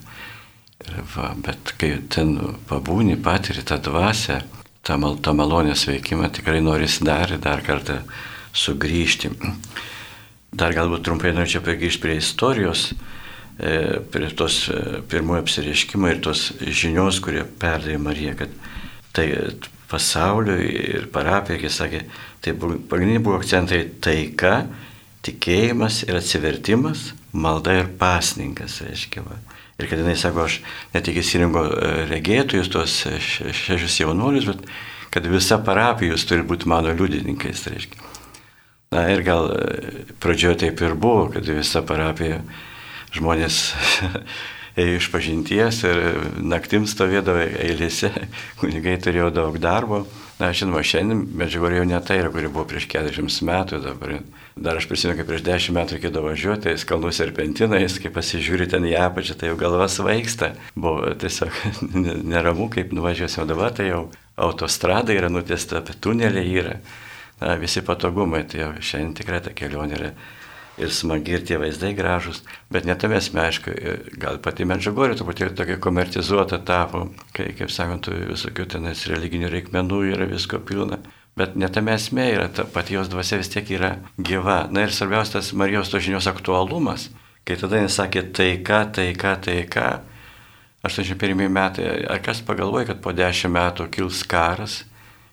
Va, 1.15 1.33
bet 1.43 1.75
kai 1.79 1.97
ten 2.09 2.37
pabūni, 2.71 3.19
patiri 3.21 3.65
tą 3.67 3.81
dvasę, 3.83 4.41
tą, 4.87 4.97
mal, 5.03 5.19
tą 5.19 5.35
malonės 5.37 5.85
veikimą, 5.91 6.31
tikrai 6.33 6.63
noris 6.65 7.01
dar 7.05 7.35
ir 7.35 7.43
dar 7.43 7.63
kartą 7.67 8.01
sugrįžti. 8.57 9.35
Dar 10.55 10.73
galbūt 10.73 11.05
trumpai 11.05 11.35
norėčiau 11.35 11.61
grįžti 11.67 12.03
prie 12.07 12.17
istorijos 12.23 12.93
prie 13.59 14.31
tos 14.39 14.69
e, 14.71 15.01
pirmojo 15.11 15.43
apsireiškimo 15.43 16.11
ir 16.13 16.21
tos 16.23 16.53
žinios, 16.63 17.19
kurie 17.25 17.43
perdavė 17.59 17.99
Mariją, 17.99 18.37
kad 18.39 18.53
tai 19.17 19.27
pasauliui 19.91 20.69
ir 20.95 21.09
parapijai, 21.11 21.59
kai 21.65 21.73
sakė, 21.73 22.03
tai 22.45 22.55
pagrindiniai 22.55 23.25
buvo 23.25 23.41
akcentai 23.41 23.81
taika, 24.05 24.69
tikėjimas 25.27 26.05
ir 26.07 26.21
atsivertimas, 26.21 27.09
malda 27.35 27.75
ir 27.81 27.91
pasninkas, 27.99 28.79
reiškia. 28.87 29.25
Va. 29.27 29.41
Ir 29.79 29.91
kad 29.91 29.99
jinai 29.99 30.15
sako, 30.19 30.47
aš 30.47 30.61
ne 30.95 31.03
tik 31.03 31.19
įsirinko 31.19 31.65
e, 31.67 31.91
regėtojus, 32.13 32.71
tuos 32.71 33.01
šešius 33.09 33.99
jaunuolius, 34.05 34.53
bet 34.53 34.63
kad 35.11 35.27
visa 35.27 35.59
parapijos 35.65 36.29
turi 36.31 36.47
būti 36.47 36.71
mano 36.71 36.95
liudininkais, 36.95 37.67
reiškia. 37.73 38.07
Na 38.95 39.03
ir 39.13 39.21
gal 39.27 39.51
pradžioje 40.23 40.63
taip 40.63 40.81
ir 40.81 40.95
buvo, 40.97 41.27
kad 41.35 41.45
visa 41.45 41.83
parapija 41.85 42.39
žmonės 43.19 43.59
ėjo 44.79 45.01
iš 45.01 45.11
pažinties 45.13 45.83
ir 45.89 46.01
naktim 46.39 46.87
stovėdavo 46.89 47.45
eilėse, 47.67 48.11
kunigai 48.61 48.97
turėjo 49.03 49.31
daug 49.35 49.59
darbo. 49.63 50.05
Na, 50.39 50.53
žinoma, 50.55 50.85
šiandien 50.87 51.25
medžiagorė 51.35 51.81
jau 51.81 51.87
ne 51.91 51.99
tai 52.07 52.21
yra, 52.21 52.29
kuri 52.31 52.47
buvo 52.47 52.63
prieš 52.71 52.87
40 52.93 53.41
metų 53.49 53.81
dabar. 53.83 54.21
Dar 54.55 54.79
aš 54.79 54.87
prisimenu, 54.91 55.19
kaip 55.19 55.27
prieš 55.33 55.43
10 55.47 55.75
metų 55.75 55.97
reikėdavo 55.97 56.31
važiuoti, 56.31 56.69
tais 56.69 56.85
kalnų 56.87 57.11
serpentinais, 57.15 57.99
kai 57.99 58.13
pasižiūri 58.15 58.69
ten 58.71 58.87
į 58.87 58.95
apačią, 59.03 59.35
tai 59.39 59.51
jau 59.51 59.59
galva 59.59 59.89
svaigsta. 59.91 60.53
Buvo 60.79 61.11
tiesiog 61.19 61.59
neramu, 62.35 62.69
kaip 62.71 62.95
nuvažiuosim, 62.95 63.49
dabar 63.51 63.75
tai 63.75 63.91
jau 63.91 64.05
autostrada 64.39 65.15
yra 65.15 65.31
nutiesta, 65.33 65.83
tuneliai 65.83 66.55
yra. 66.63 66.79
Na, 67.43 67.59
visi 67.59 67.83
patogumai, 67.87 68.45
tai 68.47 68.63
jau 68.63 68.73
šiandien 68.79 69.19
tikrai 69.19 69.43
ta 69.43 69.55
kelionė 69.59 69.99
yra 69.99 70.15
ir 70.79 70.93
smagi, 70.95 71.35
ir 71.37 71.45
tie 71.47 71.59
vaizdai 71.61 71.93
gražus, 71.97 72.43
bet 72.73 72.87
netame 72.89 73.19
esmė, 73.19 73.45
aišku, 73.49 73.75
gal 74.21 74.41
pati 74.43 74.67
medžiagorė 74.69 75.17
truputį 75.19 75.53
tokia 75.59 75.79
komertizuota 75.83 76.61
tapo, 76.65 77.09
kai, 77.37 77.51
kaip 77.59 77.73
sakant, 77.75 78.11
visokių 78.31 78.69
tenais 78.75 79.07
religinių 79.11 79.51
reikmenų 79.53 80.03
yra 80.13 80.29
visko 80.31 80.61
pilna. 80.63 81.01
Bet 81.39 81.55
netame 81.55 81.95
esmė 81.95 82.27
yra, 82.35 82.49
ta 82.51 82.65
pati 82.67 82.97
jos 82.97 83.11
dvasia 83.13 83.39
vis 83.39 83.51
tiek 83.53 83.69
yra 83.71 83.93
gyva. 84.19 84.65
Na 84.75 84.87
ir 84.87 84.95
svarbiausias 84.95 85.37
tas 85.37 85.53
Marijos 85.55 85.91
to 85.93 86.01
žinios 86.03 86.27
aktualumas, 86.27 87.09
kai 87.47 87.55
tada 87.61 87.79
jis 87.85 87.99
sakė 88.01 88.25
taika, 88.35 88.83
taika, 88.95 89.37
taika. 89.47 89.89
81 90.83 91.51
metai, 91.51 91.87
ar 92.11 92.23
kas 92.23 92.41
pagalvoja, 92.47 92.89
kad 92.91 93.03
po 93.03 93.15
10 93.15 93.51
metų 93.55 93.89
kils 93.95 94.23
karas, 94.27 94.83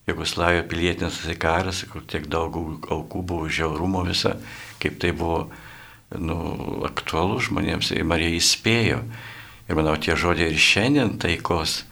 Jugoslavijoje 0.06 0.68
pilietinis 0.70 1.16
karas, 1.42 1.80
kur 1.90 2.04
tiek 2.06 2.28
daug 2.30 2.54
aukų 2.94 3.24
buvo, 3.26 3.48
žiaurumo 3.50 4.04
visa, 4.06 4.36
kaip 4.82 5.00
tai 5.02 5.12
buvo 5.16 5.46
nu, 6.20 6.38
aktualu 6.88 7.40
žmonėms. 7.44 7.92
Ir 7.96 8.08
Marija 8.08 8.36
įspėjo. 8.38 9.02
Ir 9.66 9.78
manau, 9.78 9.96
tie 9.98 10.16
žodžiai 10.20 10.54
ir 10.54 10.62
šiandien 10.62 11.16
taikos, 11.22 11.84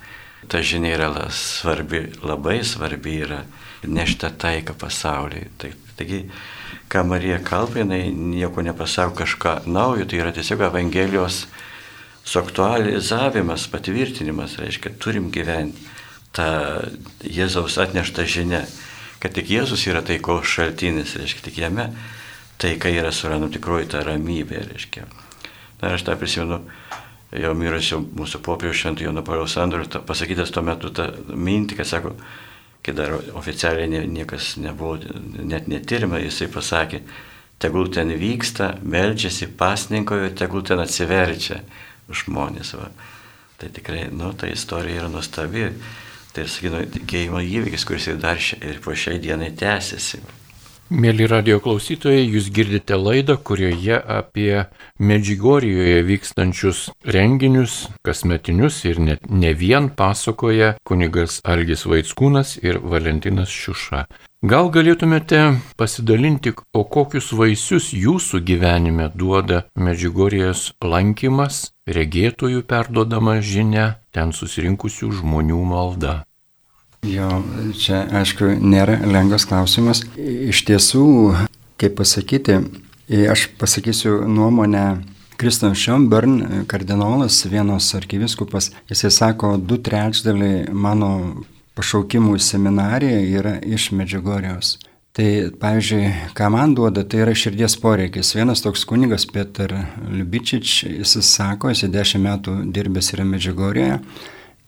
ta 0.51 0.61
žinia 0.61 0.93
yra 0.97 1.09
svarbi, 1.33 2.05
labai 2.21 2.59
svarbi 2.67 3.17
yra 3.25 3.41
nešta 3.83 4.29
taika 4.39 4.75
pasauliui. 4.77 5.47
Tai, 5.57 5.71
taigi, 5.97 6.23
ką 6.91 7.05
Marija 7.09 7.39
kalba, 7.43 7.81
jinai 7.81 8.11
nieko 8.13 8.61
nepasako 8.61 9.23
kažką 9.23 9.55
naujo, 9.65 10.05
tai 10.05 10.21
yra 10.21 10.35
tiesiog 10.35 10.67
Evangelijos 10.69 11.47
suaktualizavimas, 12.29 13.65
patvirtinimas, 13.71 14.55
reiškia, 14.61 14.93
turim 15.01 15.31
gyventi 15.33 15.89
tą 16.33 16.47
Jėzaus 17.23 17.77
atneštą 17.81 18.25
žinę, 18.29 18.63
kad 19.21 19.35
tik 19.35 19.51
Jėzus 19.53 19.85
yra 19.89 20.01
taikos 20.05 20.47
šaltinis, 20.49 21.15
reiškia, 21.19 21.43
tik 21.45 21.59
jame 21.61 21.89
taika 22.61 22.91
yra 22.91 23.11
surandama 23.11 23.53
tikroji 23.53 23.89
ta 23.91 24.03
ramybė, 24.05 24.63
reiškia. 24.69 25.05
Na 25.81 25.93
aš 25.95 26.05
tą 26.07 26.15
prisimenu, 26.19 26.61
jau 27.33 27.51
mirusio 27.57 27.99
mūsų 28.03 28.39
popiežiaus 28.45 28.79
šventą 28.79 29.05
Jono 29.07 29.23
Pauliaus 29.25 29.57
Andrių, 29.59 29.87
pasakytas 30.07 30.53
tuo 30.53 30.63
metu 30.65 30.91
tą 30.95 31.09
mintį, 31.33 31.79
kad 31.79 31.89
sako, 31.89 32.13
kai 32.83 32.95
dar 32.95 33.15
oficialiai 33.35 34.05
niekas 34.07 34.55
nebuvo, 34.61 34.99
net 35.39 35.67
netyrima, 35.71 36.21
jisai 36.23 36.49
pasakė, 36.53 37.01
tegul 37.63 37.89
ten 37.93 38.11
vyksta, 38.19 38.73
melčiasi 38.83 39.49
pasninkoje, 39.59 40.33
tegul 40.39 40.63
ten 40.67 40.83
atsiverčia 40.83 41.61
žmonės. 42.11 42.73
Va. 42.79 42.89
Tai 43.57 43.69
tikrai, 43.71 44.07
nu, 44.11 44.33
ta 44.35 44.49
istorija 44.51 45.03
yra 45.03 45.11
nuostabi. 45.11 45.69
Tai, 46.33 46.47
sakykime, 46.49 46.87
tikėjimo 46.95 47.43
įvykis, 47.45 47.85
kuris 47.87 48.09
ir 48.09 48.17
dar 48.21 48.39
šia, 48.41 48.57
ir 48.65 48.79
po 48.83 48.95
šiai 48.97 49.19
dienai 49.21 49.51
tęsiasi. 49.55 50.23
Mėly 50.93 51.25
radio 51.25 51.55
klausytojai, 51.57 52.27
jūs 52.35 52.51
girdite 52.53 52.93
laidą, 52.93 53.33
kurioje 53.41 53.95
apie 53.97 54.67
Medžigorijoje 55.01 56.03
vykstančius 56.05 56.81
renginius, 57.15 57.87
kasmetinius 58.05 58.77
ir 58.85 58.99
net 59.01 59.25
ne 59.25 59.55
vien 59.57 59.87
pasakoja 59.89 60.75
kunigas 60.85 61.39
Algis 61.49 61.87
Vaitskūnas 61.89 62.59
ir 62.61 62.77
Valentinas 62.77 63.49
Šiuša. 63.49 64.03
Gal 64.45 64.69
galėtumėte 64.75 65.39
pasidalinti, 65.81 66.53
o 66.77 66.83
kokius 66.85 67.31
vaisius 67.33 67.89
jūsų 67.97 68.43
gyvenime 68.45 69.07
duoda 69.15 69.63
Medžigorijos 69.73 70.75
lankymas, 70.83 71.71
regėtojų 71.89 72.67
perdodama 72.69 73.39
žinia, 73.41 73.95
ten 74.13 74.29
susirinkusių 74.29 75.09
žmonių 75.23 75.63
malda? 75.73 76.19
Jo, 77.03 77.41
čia 77.75 78.05
aišku 78.15 78.53
nėra 78.63 78.95
lengvas 79.03 79.43
klausimas. 79.47 80.05
Iš 80.15 80.61
tiesų, 80.69 81.05
kaip 81.81 81.97
pasakyti, 81.99 82.61
aš 83.31 83.49
pasakysiu 83.59 84.21
nuomonę 84.31 85.01
Kristan 85.35 85.75
Schönborn, 85.75 86.63
kardinolas, 86.71 87.41
vienos 87.51 87.89
arkiviskupas, 87.97 88.69
jisai 88.87 89.11
sako, 89.11 89.57
du 89.57 89.81
trečdaliai 89.83 90.69
mano 90.71 91.09
pašaukimų 91.75 92.37
į 92.37 92.43
seminariją 92.45 93.17
yra 93.41 93.57
iš 93.59 93.89
Medžiugorijos. 93.97 94.77
Tai, 95.13 95.27
pavyzdžiui, 95.59 96.05
ką 96.37 96.47
man 96.53 96.71
duoda, 96.77 97.03
tai 97.05 97.19
yra 97.25 97.33
širdies 97.37 97.75
poreikis. 97.81 98.31
Vienas 98.33 98.63
toks 98.63 98.85
kunigas, 98.89 99.27
Peter 99.29 99.75
Liubičič, 100.07 100.77
jis 100.87 101.17
sako, 101.27 101.73
jis 101.73 101.83
dešimt 101.91 102.25
metų 102.29 102.55
dirbęs 102.73 103.11
yra 103.17 103.27
Medžiugorijoje 103.27 103.99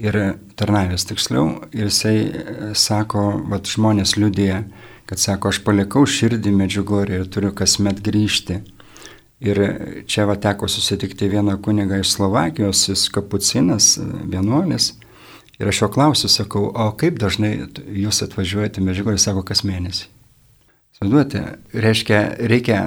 ir 0.02 0.18
tarnavęs 0.60 1.08
tiksliau, 1.08 1.50
ir 1.74 1.90
jisai 1.90 2.18
e, 2.26 2.72
sako, 2.76 3.26
vad 3.52 3.70
žmonės 3.70 4.16
liudėja, 4.20 4.64
kad 5.10 5.22
sako, 5.22 5.54
aš 5.54 5.62
palikau 5.66 6.06
širdį 6.10 6.54
medžiugorį 6.56 7.20
ir 7.22 7.30
turiu 7.32 7.54
kasmet 7.56 8.02
grįžti. 8.04 8.62
Ir 9.46 9.60
čia 10.08 10.26
va 10.30 10.38
teko 10.40 10.68
susitikti 10.72 11.28
vieną 11.30 11.58
kunigą 11.64 12.00
iš 12.02 12.16
Slovakijos, 12.16 12.88
jis 12.90 13.08
kapucinas, 13.14 13.96
e, 14.00 14.08
vienuolis. 14.32 14.94
Ir 15.60 15.72
aš 15.72 15.86
jo 15.86 15.92
klausiu, 15.92 16.28
sakau, 16.32 16.68
o 16.68 16.90
kaip 17.00 17.20
dažnai 17.22 17.54
jūs 17.96 18.24
atvažiuojate 18.26 18.84
medžiugorį, 18.84 19.22
sako, 19.22 19.46
kas 19.48 19.64
mėnesį. 19.64 20.15
Suduoti, 20.96 21.42
reiškia, 21.76 22.20
reikia 22.48 22.78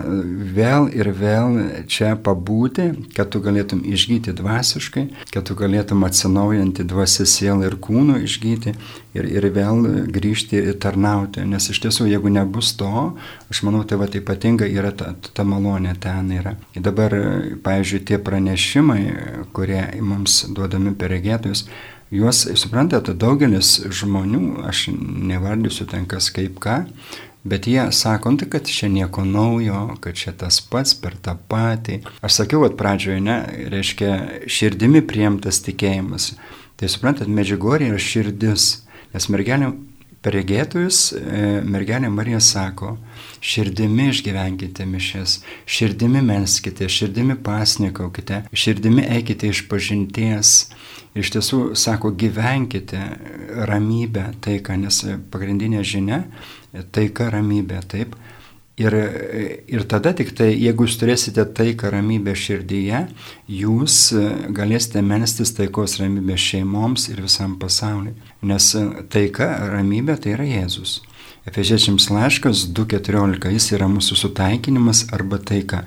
vėl 0.57 0.87
ir 0.97 1.11
vėl 1.13 1.59
čia 1.93 2.15
pabūti, 2.17 2.87
kad 3.13 3.29
tu 3.35 3.43
galėtum 3.45 3.83
išgyti 3.85 4.33
dvasiškai, 4.39 5.03
kad 5.29 5.45
tu 5.45 5.57
galėtum 5.59 6.07
atsinaujinti 6.09 6.87
dvasį 6.89 7.27
sielą 7.29 7.67
ir 7.69 7.77
kūnų 7.85 8.23
išgyti 8.25 8.73
ir, 9.13 9.29
ir 9.29 9.49
vėl 9.53 9.85
grįžti 10.09 10.57
ir 10.57 10.81
tarnauti. 10.81 11.45
Nes 11.45 11.69
iš 11.69 11.83
tiesų, 11.85 12.09
jeigu 12.09 12.33
nebus 12.33 12.73
to, 12.81 13.11
aš 13.53 13.61
manau, 13.69 13.85
tai 13.85 14.01
va 14.01 14.09
ypatinga 14.09 14.71
yra 14.73 14.95
ta, 14.97 15.13
ta 15.13 15.45
malonė 15.45 15.93
ten 16.01 16.33
yra. 16.39 16.57
Ir 16.73 16.89
dabar, 16.89 17.13
pavyzdžiui, 17.61 18.03
tie 18.09 18.17
pranešimai, 18.17 19.03
kurie 19.53 19.85
mums 20.01 20.47
duodami 20.49 20.97
per 20.97 21.13
regėtojus, 21.13 21.67
juos, 22.09 22.47
suprantate, 22.57 23.13
daugelis 23.13 23.83
žmonių, 23.85 24.63
aš 24.73 24.87
nevardysiu 24.97 25.85
ten 25.93 26.09
kas 26.09 26.33
kaip 26.33 26.57
ką, 26.65 26.87
Bet 27.49 27.67
jie 27.67 27.87
sako, 27.93 28.35
nu 28.35 28.41
tai 28.41 28.49
kad 28.53 28.69
čia 28.69 28.89
nieko 28.93 29.25
naujo, 29.25 29.97
kad 30.05 30.17
čia 30.21 30.35
tas 30.37 30.61
pats 30.61 30.93
per 31.01 31.17
tą 31.17 31.33
patį. 31.49 32.03
Aš 32.21 32.43
sakiau, 32.43 32.65
kad 32.67 32.77
pradžioje, 32.81 33.23
ne, 33.25 33.39
reiškia, 33.73 34.15
širdimi 34.51 35.01
priimtas 35.09 35.63
tikėjimas. 35.65 36.35
Tai 36.79 36.91
suprantat, 36.93 37.31
medžiugorė 37.33 37.89
yra 37.93 38.01
širdis. 38.03 38.69
Nes 39.15 39.29
mergelė 39.33 39.71
per 40.23 40.35
regėtojus, 40.37 40.99
e, 41.17 41.47
mergelė 41.65 42.11
Marija 42.13 42.41
sako, 42.45 42.97
širdimi 43.41 44.11
išgyvenkite 44.13 44.85
mišes, 44.87 45.39
širdimi 45.65 46.21
melskite, 46.27 46.89
širdimi 46.91 47.39
pasnikaukite, 47.45 48.43
širdimi 48.53 49.07
eikite 49.09 49.55
iš 49.55 49.65
pažinties. 49.71 50.57
Iš 51.19 51.33
tiesų, 51.35 51.59
sako, 51.79 52.13
gyvenkite 52.15 53.01
ramybę, 53.67 54.27
tai 54.45 54.59
ką, 54.63 54.77
nes 54.85 55.01
pagrindinė 55.33 55.81
žinia 55.87 56.21
taika 56.93 57.31
ramybė, 57.33 57.83
taip. 57.89 58.17
Ir, 58.79 58.95
ir 59.67 59.83
tada 59.91 60.13
tik 60.15 60.31
tai, 60.39 60.53
jeigu 60.55 60.87
jūs 60.87 61.01
turėsite 61.01 61.43
taiką 61.59 61.91
ramybę 61.91 62.31
širdyje, 62.39 63.01
jūs 63.51 63.97
galėsite 64.55 65.03
melstis 65.03 65.51
taikos 65.57 65.97
ramybę 65.99 66.37
šeimoms 66.39 67.09
ir 67.11 67.25
visam 67.25 67.57
pasauliu. 67.59 68.15
Nes 68.47 68.71
taika, 69.11 69.51
ramybė 69.75 70.15
tai 70.23 70.37
yra 70.37 70.47
Jėzus. 70.47 71.01
Efeziečiams 71.49 72.07
laiškas 72.13 72.69
2.14, 72.77 73.51
jis 73.57 73.67
yra 73.75 73.89
mūsų 73.91 74.21
sutaikinimas 74.23 75.09
arba 75.17 75.41
taika. 75.43 75.83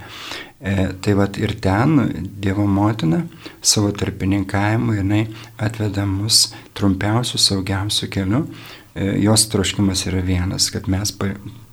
E, 0.62 0.92
tai 1.02 1.16
vad 1.18 1.40
ir 1.42 1.56
ten 1.64 1.96
Dievo 2.44 2.68
motina 2.70 3.24
savo 3.62 3.90
tarpininkavimu 3.98 4.98
jinai 5.00 5.24
atveda 5.58 6.04
mus 6.06 6.50
trumpiausių, 6.78 7.40
saugiausių 7.42 8.12
kelių 8.14 8.44
E, 8.44 8.81
jos 8.96 9.48
troškimas 9.52 10.06
yra 10.10 10.22
vienas, 10.26 10.70
kad 10.74 10.90
mes 10.92 11.14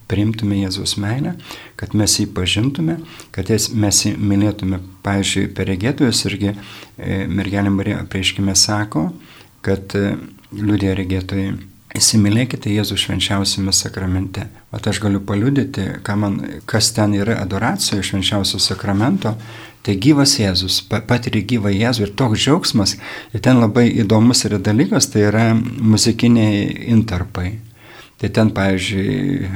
priimtume 0.09 0.59
Jėzaus 0.63 0.97
meilę, 1.01 1.35
kad 1.79 1.95
mes 1.99 2.17
jį 2.21 2.29
pažintume, 2.37 2.99
kad 3.35 3.51
mes 3.51 4.03
jį 4.07 4.15
mylėtume. 4.17 4.81
Pavyzdžiui, 5.05 5.49
per 5.57 5.69
regėtojus 5.71 6.25
irgi 6.29 6.53
e, 6.53 7.25
mergelė 7.29 7.73
Marija 7.73 8.03
prieškime 8.11 8.55
sako, 8.59 9.09
kad 9.65 9.95
e, 9.97 10.17
liūdė 10.57 10.95
regėtojai, 10.99 11.53
įsimylėkite 11.99 12.73
Jėzų 12.73 12.99
švenčiausiame 13.01 13.73
sakramente. 13.73 14.47
O 14.73 14.81
aš 14.81 15.01
galiu 15.01 15.23
paliudyti, 15.25 15.87
man, 16.21 16.37
kas 16.69 16.91
ten 16.97 17.15
yra 17.17 17.39
adoracijoje 17.43 18.05
švenčiausio 18.11 18.61
sakramento, 18.61 19.35
Tai 19.89 19.95
gyvas 19.97 20.35
Jėzus, 20.37 20.83
patiri 20.85 21.41
gyvą 21.49 21.71
Jėzų 21.73 22.03
ir 22.05 22.11
toks 22.21 22.43
džiaugsmas. 22.43 22.91
Ir 23.33 23.41
ten 23.41 23.57
labai 23.57 23.87
įdomus 24.03 24.45
yra 24.45 24.59
dalykas, 24.61 25.07
tai 25.09 25.23
yra 25.31 25.45
muzikiniai 25.57 26.91
intarpai. 26.93 27.55
Tai 28.21 28.29
ten, 28.37 28.51
pavyzdžiui, 28.53 29.49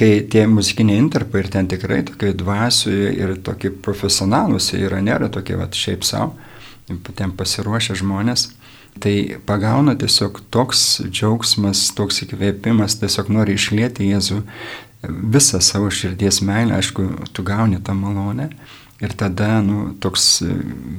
kai 0.00 0.08
tie 0.32 0.46
muzikiniai 0.48 1.02
intarpai 1.02 1.42
ir 1.42 1.50
ten 1.52 1.68
tikrai 1.68 1.98
tokie 2.08 2.32
dvasių 2.40 2.94
ir 3.18 3.34
tokie 3.44 3.68
profesionalūs 3.68 4.70
yra, 4.80 5.02
nėra 5.04 5.28
tokie 5.36 5.60
va 5.60 5.68
šiaip 5.68 6.08
savo, 6.08 6.32
ten 7.12 7.36
pasiruošę 7.36 7.98
žmonės. 8.00 8.48
Tai 8.96 9.14
pagauna 9.44 9.92
tiesiog 10.00 10.40
toks 10.48 11.02
džiaugsmas, 11.04 11.84
toks 12.00 12.24
įkvėpimas, 12.24 12.96
tiesiog 13.04 13.28
nori 13.36 13.60
išlėti 13.60 14.08
Jėzų 14.08 14.40
visą 15.04 15.60
savo 15.60 15.92
širdies 15.92 16.40
meilę, 16.40 16.80
aišku, 16.80 17.10
tu 17.36 17.44
gauni 17.44 17.76
tą 17.84 17.92
malonę 17.92 18.54
Ir 18.98 19.12
tada 19.14 19.60
nu, 19.62 19.92
toks, 20.02 20.40
e, 20.42 20.54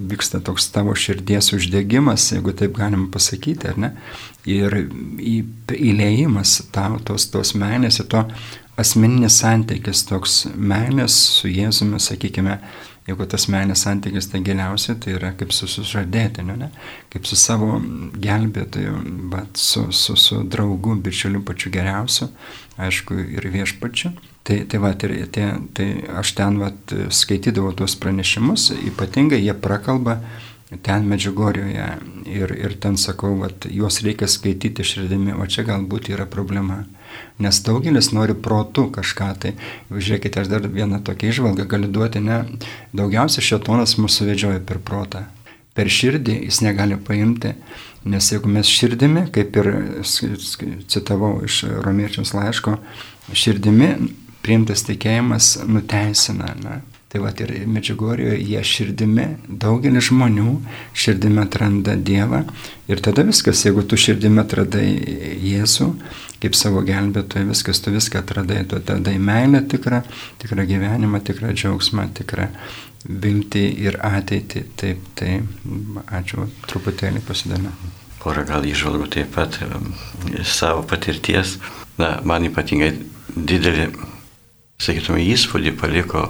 vyksta 0.07 0.39
toks 0.39 0.69
tavo 0.71 0.93
širdies 0.95 1.51
uždegimas, 1.57 2.29
jeigu 2.31 2.53
taip 2.55 2.77
galim 2.77 3.09
pasakyti, 3.11 3.73
ar 3.73 3.81
ne? 3.83 3.89
Ir 4.47 4.71
įleimas 5.75 6.61
tau 6.71 7.01
tos, 7.03 7.27
tos 7.33 7.51
meilės 7.59 7.99
ir 7.99 8.07
to 8.13 8.23
asmeninis 8.79 9.41
santykis, 9.41 10.05
toks 10.07 10.45
meilės 10.55 11.17
su 11.41 11.51
Jėzumi, 11.51 11.99
sakykime, 11.99 12.55
jeigu 13.09 13.27
tas 13.27 13.49
meilės 13.51 13.83
santykis 13.83 14.29
tai 14.31 14.45
giliausia, 14.47 14.95
tai 14.95 15.17
yra 15.17 15.33
kaip 15.35 15.51
su 15.55 15.67
sužadėtiniu, 15.67 16.55
ne? 16.61 16.71
kaip 17.11 17.27
su 17.27 17.35
savo 17.39 17.81
gelbėtoju, 18.15 18.95
bet 19.33 19.59
su, 19.59 19.89
su, 19.91 20.15
su 20.15 20.39
draugu, 20.47 20.95
bičiuliu 21.03 21.43
pačiu 21.43 21.73
geriausiu, 21.75 22.31
aišku, 22.79 23.19
ir 23.35 23.51
viešpačiu. 23.51 24.15
Tai, 24.43 24.59
tai, 24.65 24.79
va, 24.81 24.93
tai, 24.97 25.25
tai, 25.29 25.49
tai 25.77 25.87
aš 26.17 26.33
ten 26.37 26.57
va, 26.61 26.71
skaitydavau 27.13 27.73
tuos 27.77 27.93
pranešimus, 27.99 28.71
ypatingai 28.89 29.41
jie 29.43 29.53
prakalba 29.53 30.17
ten 30.85 31.05
Medžiugorjoje 31.09 31.85
ir, 32.29 32.51
ir 32.53 32.75
ten 32.81 32.97
sakau, 32.97 33.33
va, 33.41 33.49
juos 33.73 33.99
reikia 34.05 34.29
skaityti 34.29 34.85
širdimi, 34.85 35.33
o 35.33 35.45
čia 35.49 35.65
galbūt 35.65 36.11
yra 36.13 36.27
problema. 36.29 36.83
Nes 37.41 37.57
daugelis 37.65 38.11
nori 38.13 38.35
protų 38.37 38.85
kažką, 38.99 39.29
tai 39.41 39.55
žiūrėkite, 39.89 40.43
aš 40.43 40.51
dar 40.51 40.67
vieną 40.69 41.01
tokią 41.05 41.33
išvalgą 41.33 41.65
galiu 41.69 41.89
duoti, 41.89 42.21
ne, 42.21 42.43
daugiausia 42.93 43.41
šetonas 43.41 43.97
mūsų 43.97 44.29
vedžioja 44.29 44.61
per 44.61 44.77
protą. 44.85 45.25
Per 45.73 45.89
širdį 45.89 46.37
jis 46.45 46.61
negali 46.61 46.99
paimti, 47.01 47.55
nes 48.09 48.29
jeigu 48.29 48.51
mes 48.51 48.69
širdimi, 48.69 49.25
kaip 49.33 49.57
ir 49.57 49.71
citavau 50.89 51.39
iš 51.47 51.63
romiečiams 51.81 52.35
laiško, 52.37 52.77
širdimi 53.33 53.93
priimtas 54.45 54.85
tikėjimas 54.87 55.57
nuteisina. 55.67 56.53
Na. 56.63 56.79
Tai 57.09 57.23
va 57.23 57.31
ir 57.41 57.51
Medžiugorijoje 57.65 58.37
jie 58.45 58.59
širdimi, 58.69 59.23
daugelis 59.49 60.11
žmonių 60.11 60.51
širdimi 60.93 61.41
atranda 61.41 61.95
Dievą 61.97 62.43
ir 62.85 63.01
tada 63.01 63.25
viskas, 63.25 63.63
jeigu 63.65 63.81
tu 63.81 63.97
širdimi 63.97 64.43
atradai 64.43 64.91
Jėzų 65.41 65.87
kaip 66.39 66.55
savo 66.55 66.83
gelbėtoją, 66.87 67.47
viskas, 67.49 67.81
tu 67.83 67.91
viską 67.93 68.21
atradai, 68.23 68.61
tu 68.69 68.77
atradai 68.79 69.17
meilę 69.19 69.61
tikrą, 69.71 70.01
tikrą 70.39 70.65
gyvenimą, 70.69 71.21
tikrą 71.27 71.51
džiaugsmą, 71.55 72.07
tikrą 72.19 72.47
viltį 73.03 73.63
ir 73.87 73.99
ateitį. 74.05 74.63
Taip, 74.79 75.09
tai 75.19 75.39
ačiū, 76.19 76.47
truputėlį 76.69 77.23
pasidame. 77.27 77.73
Porą 78.19 78.43
gal 78.47 78.67
išvalgų 78.67 79.09
taip 79.15 79.33
pat 79.35 79.59
iš 80.35 80.55
savo 80.55 80.83
patirties. 80.87 81.57
Na, 81.99 82.17
man 82.23 82.47
ypatingai 82.47 82.93
didelį 83.35 83.89
sakytume, 84.79 85.21
įspūdį 85.33 85.75
paliko 85.79 86.29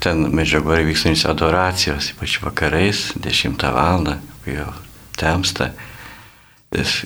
ten 0.00 0.24
medžiagoje 0.34 0.86
vykstančios 0.88 1.28
adoracijos, 1.30 2.10
ypač 2.14 2.38
vakarais, 2.42 3.10
10 3.20 3.66
val. 3.74 4.06
kai 4.44 4.54
jau 4.56 4.72
temsta, 5.16 5.72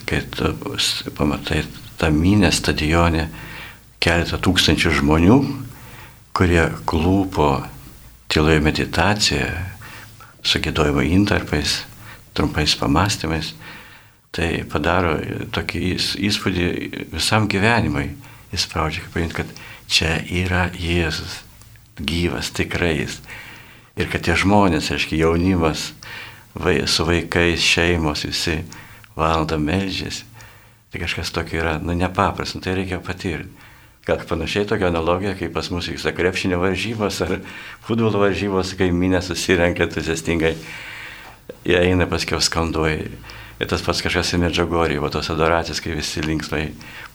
kai 0.06 0.20
tu 0.30 0.54
pamatai 1.16 1.64
tą 1.98 2.10
minę 2.14 2.52
stadione 2.52 3.28
keletą 3.98 4.38
tūkstančių 4.38 4.92
žmonių, 5.00 5.38
kurie 6.34 6.68
klūpo 6.86 7.64
tyloje 8.30 8.60
meditacijoje, 8.62 9.54
su 10.44 10.60
gėdojimo 10.60 11.02
intarpais, 11.02 11.82
trumpais 12.34 12.74
pamastymais, 12.76 13.54
tai 14.34 14.64
padaro 14.68 15.16
tokį 15.54 15.82
įspūdį 16.28 16.66
visam 17.14 17.48
gyvenimui. 17.48 18.10
Jis 18.54 18.68
spraudžia, 18.68 19.02
kaip 19.10 19.32
kad 19.34 19.48
čia 19.90 20.18
yra 20.28 20.68
Jėzus, 20.74 21.42
gyvas, 22.00 22.52
tikrais. 22.54 23.20
Ir 23.94 24.08
kad 24.10 24.24
tie 24.26 24.34
žmonės, 24.38 24.90
aiškiai, 24.94 25.22
jaunimas, 25.22 25.92
vai, 26.54 26.80
su 26.90 27.06
vaikais, 27.06 27.62
šeimos, 27.62 28.24
visi 28.26 28.60
valda 29.18 29.58
melžės. 29.58 30.24
Tai 30.90 31.02
kažkas 31.02 31.30
tokio 31.34 31.60
yra, 31.62 31.76
nu, 31.82 31.94
nepaprasta, 31.98 32.58
nu, 32.58 32.64
tai 32.64 32.76
reikia 32.78 33.00
patirti. 33.02 33.50
Gal 34.04 34.20
panašiai 34.28 34.66
tokia 34.68 34.90
analogija, 34.90 35.32
kaip 35.38 35.54
pas 35.56 35.70
mus 35.72 35.86
vyksta 35.88 36.12
krepšinio 36.12 36.58
varžybos 36.60 37.22
ar 37.24 37.38
futbolo 37.86 38.20
varžybos, 38.20 38.74
kai 38.76 38.90
minė 38.92 39.22
susirenka 39.24 39.86
entuziastingai, 39.86 40.50
jie 41.64 41.78
eina 41.80 42.04
paskiau 42.10 42.42
skanduoja. 42.44 43.08
Ir 43.54 43.70
tas 43.70 43.80
pats 43.86 44.02
kažkas 44.04 44.34
į 44.36 44.42
Medžiugorį, 44.42 44.98
o 45.00 45.08
tos 45.08 45.30
adoracijos, 45.32 45.80
kai 45.80 45.94
visi 45.96 46.20
linksmai 46.20 46.66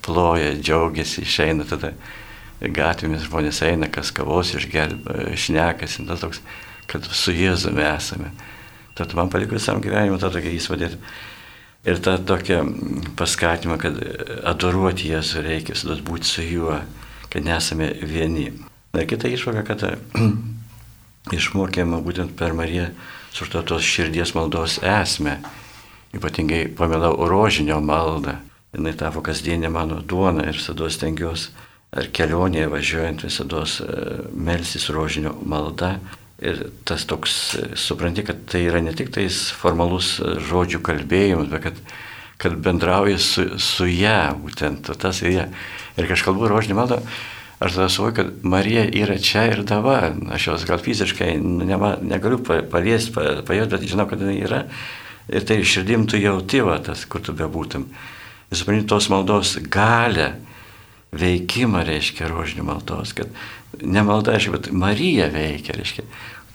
ploja, 0.01 0.55
džiaugiasi, 0.57 1.27
išeina 1.27 1.67
tada 1.69 1.93
gatvėmis 2.59 3.27
žmonės 3.27 3.61
eina, 3.63 3.87
kas 3.91 4.11
kavos 4.15 4.51
išgelbė, 4.57 5.31
šnekasi, 5.39 6.05
tas 6.07 6.23
toks, 6.23 6.41
kad 6.91 7.05
su 7.05 7.31
Jėzumi 7.35 7.85
esame. 7.87 8.33
Tad 8.99 9.13
man 9.15 9.31
paliko 9.31 9.55
visam 9.55 9.79
gyvenimui 9.83 10.19
tą 10.19 10.31
tokią 10.33 10.51
įspūdį. 10.57 10.89
Ir 11.87 12.01
tą 12.03 12.17
tokią 12.27 12.59
paskatimą, 13.15 13.77
kad 13.79 13.95
adoruoti 14.51 15.13
Jėzų 15.13 15.45
reikia, 15.45 15.77
visada 15.77 15.95
būti 16.03 16.27
su 16.27 16.43
juo. 16.43 16.81
kad 17.29 17.45
nesame 17.45 17.93
vieni. 18.01 18.51
Na, 18.93 19.05
kita 19.05 19.29
išvaka, 19.29 19.61
kad 19.63 19.83
išmokėme 21.37 22.01
būtent 22.01 22.33
per 22.35 22.53
Mariją 22.57 22.89
suštatos 23.31 23.85
širdies 23.85 24.33
maldos 24.33 24.79
esmę. 24.81 25.37
Ypatingai 26.09 26.73
pamilau 26.73 27.13
rožinio 27.29 27.79
maldą. 27.79 28.39
Jis 28.73 28.97
tapo 28.97 29.21
kasdienė 29.21 29.69
mano 29.69 30.01
duona 30.01 30.49
ir 30.49 30.57
visada 30.57 30.89
stengiuosi 30.89 31.68
ar 31.95 32.09
kelionėje 32.13 32.69
važiuojant 32.69 33.23
visada 33.25 33.63
e, 33.65 33.87
melsis 34.33 34.89
rožinio 34.93 35.33
malda. 35.41 35.97
Ir 36.39 36.69
tas 36.87 37.03
toks, 37.09 37.39
e, 37.57 37.65
supranti, 37.79 38.23
kad 38.27 38.45
tai 38.51 38.63
yra 38.67 38.81
ne 38.83 38.93
tik 38.95 39.09
tais 39.15 39.47
formalus 39.57 40.17
e, 40.21 40.37
žodžių 40.49 40.83
kalbėjimas, 40.85 41.49
bet 41.51 41.65
kad, 41.65 41.81
kad 42.39 42.55
bendrauji 42.63 43.17
su, 43.23 43.47
su 43.63 43.89
ją, 43.89 44.35
būtent 44.43 44.93
tas 45.01 45.23
ir 45.25 45.33
ją. 45.33 45.49
Ir 45.97 46.07
kai 46.07 46.15
aš 46.15 46.23
kalbu 46.27 46.51
rožinį 46.51 46.77
maldą, 46.77 47.01
aš 47.59 47.79
tada 47.79 47.89
suvokiu, 47.91 48.21
kad 48.21 48.45
Marija 48.47 48.85
yra 49.01 49.17
čia 49.19 49.47
ir 49.49 49.65
dabar. 49.67 50.13
Aš 50.35 50.51
jos 50.51 50.67
gal 50.69 50.79
fiziškai 50.83 51.33
nema, 51.41 51.95
negaliu 52.05 52.39
paliesti, 52.45 53.15
pajausti, 53.17 53.73
bet 53.73 53.89
žinau, 53.89 54.05
kad 54.09 54.21
jinai 54.21 54.37
yra. 54.45 54.61
Ir 55.29 55.43
tai 55.45 55.59
širdim 55.65 56.07
tu 56.09 56.17
jauti, 56.17 56.61
va, 56.65 56.77
tas, 56.81 57.03
kur 57.09 57.21
tu 57.21 57.35
bebūtum. 57.37 57.83
Ir 58.49 58.57
supranti 58.57 58.87
tos 58.89 59.09
maldos 59.11 59.57
galę 59.69 60.31
veikimą, 61.15 61.83
reiškia, 61.87 62.29
rožinių 62.29 62.65
maldos, 62.67 63.13
kad 63.17 63.31
ne 63.81 64.03
malda, 64.05 64.35
aišku, 64.37 64.55
bet 64.57 64.71
Marija 64.75 65.29
veikia, 65.33 65.75
reiškia, 65.77 66.05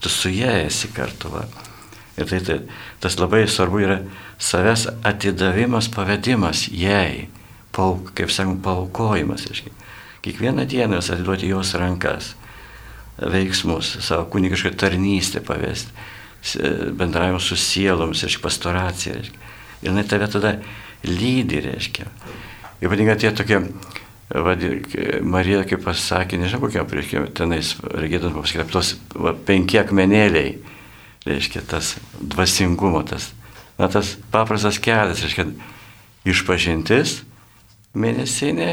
tu 0.02 0.12
su 0.12 0.30
ja 0.30 0.52
esi 0.62 0.90
kartu. 0.94 1.32
Va. 1.32 1.46
Ir 2.18 2.28
tai, 2.30 2.40
tai 2.46 2.60
tas 3.02 3.18
labai 3.18 3.44
svarbu 3.50 3.82
yra 3.82 3.98
savęs 4.38 4.86
atidavimas, 5.06 5.88
pavedimas 5.90 6.68
jai, 6.70 7.26
pauk, 7.74 8.12
kaip 8.14 8.30
sakom, 8.30 8.60
paukojimas, 8.62 9.48
reiškia. 9.50 9.74
Kiekvieną 10.24 10.64
dieną 10.70 11.00
vis 11.02 11.10
atiduoti 11.12 11.50
jos 11.50 11.74
rankas, 11.76 12.32
veiksmus, 13.18 13.98
savo 14.06 14.28
kunigišką 14.32 14.72
tarnystę 14.78 15.42
pavesti, 15.44 15.90
bendravimą 16.94 17.40
su 17.42 17.58
sielomis, 17.58 18.22
reiškia, 18.24 18.44
pastoracija, 18.44 19.18
reiškia. 19.18 19.52
Ir 19.82 19.90
jinai 19.90 20.06
tave 20.08 20.30
tada 20.30 20.54
lydi, 21.04 21.60
reiškia. 21.66 22.06
Ypatingai 22.84 23.18
tie 23.20 23.30
tokie 23.36 23.60
Marija, 24.32 25.64
kaip 25.68 25.84
pasakė, 25.84 26.38
nežinau 26.40 26.64
kokia, 26.64 26.84
reiškia, 26.88 27.26
tenais 27.36 27.74
reikėtų 27.84 28.32
pasakyti, 28.32 28.72
tos 28.72 28.94
va, 29.12 29.34
penki 29.36 29.78
akmenėliai, 29.82 30.56
reiškia, 31.28 31.62
tas 31.68 31.94
dvasingumo, 32.18 33.02
tas, 33.06 33.32
na, 33.76 33.90
tas 33.92 34.14
paprastas 34.32 34.80
kelias, 34.82 35.20
reiškia, 35.22 35.50
išpažintis 36.24 37.18
mėnesinė, 37.94 38.70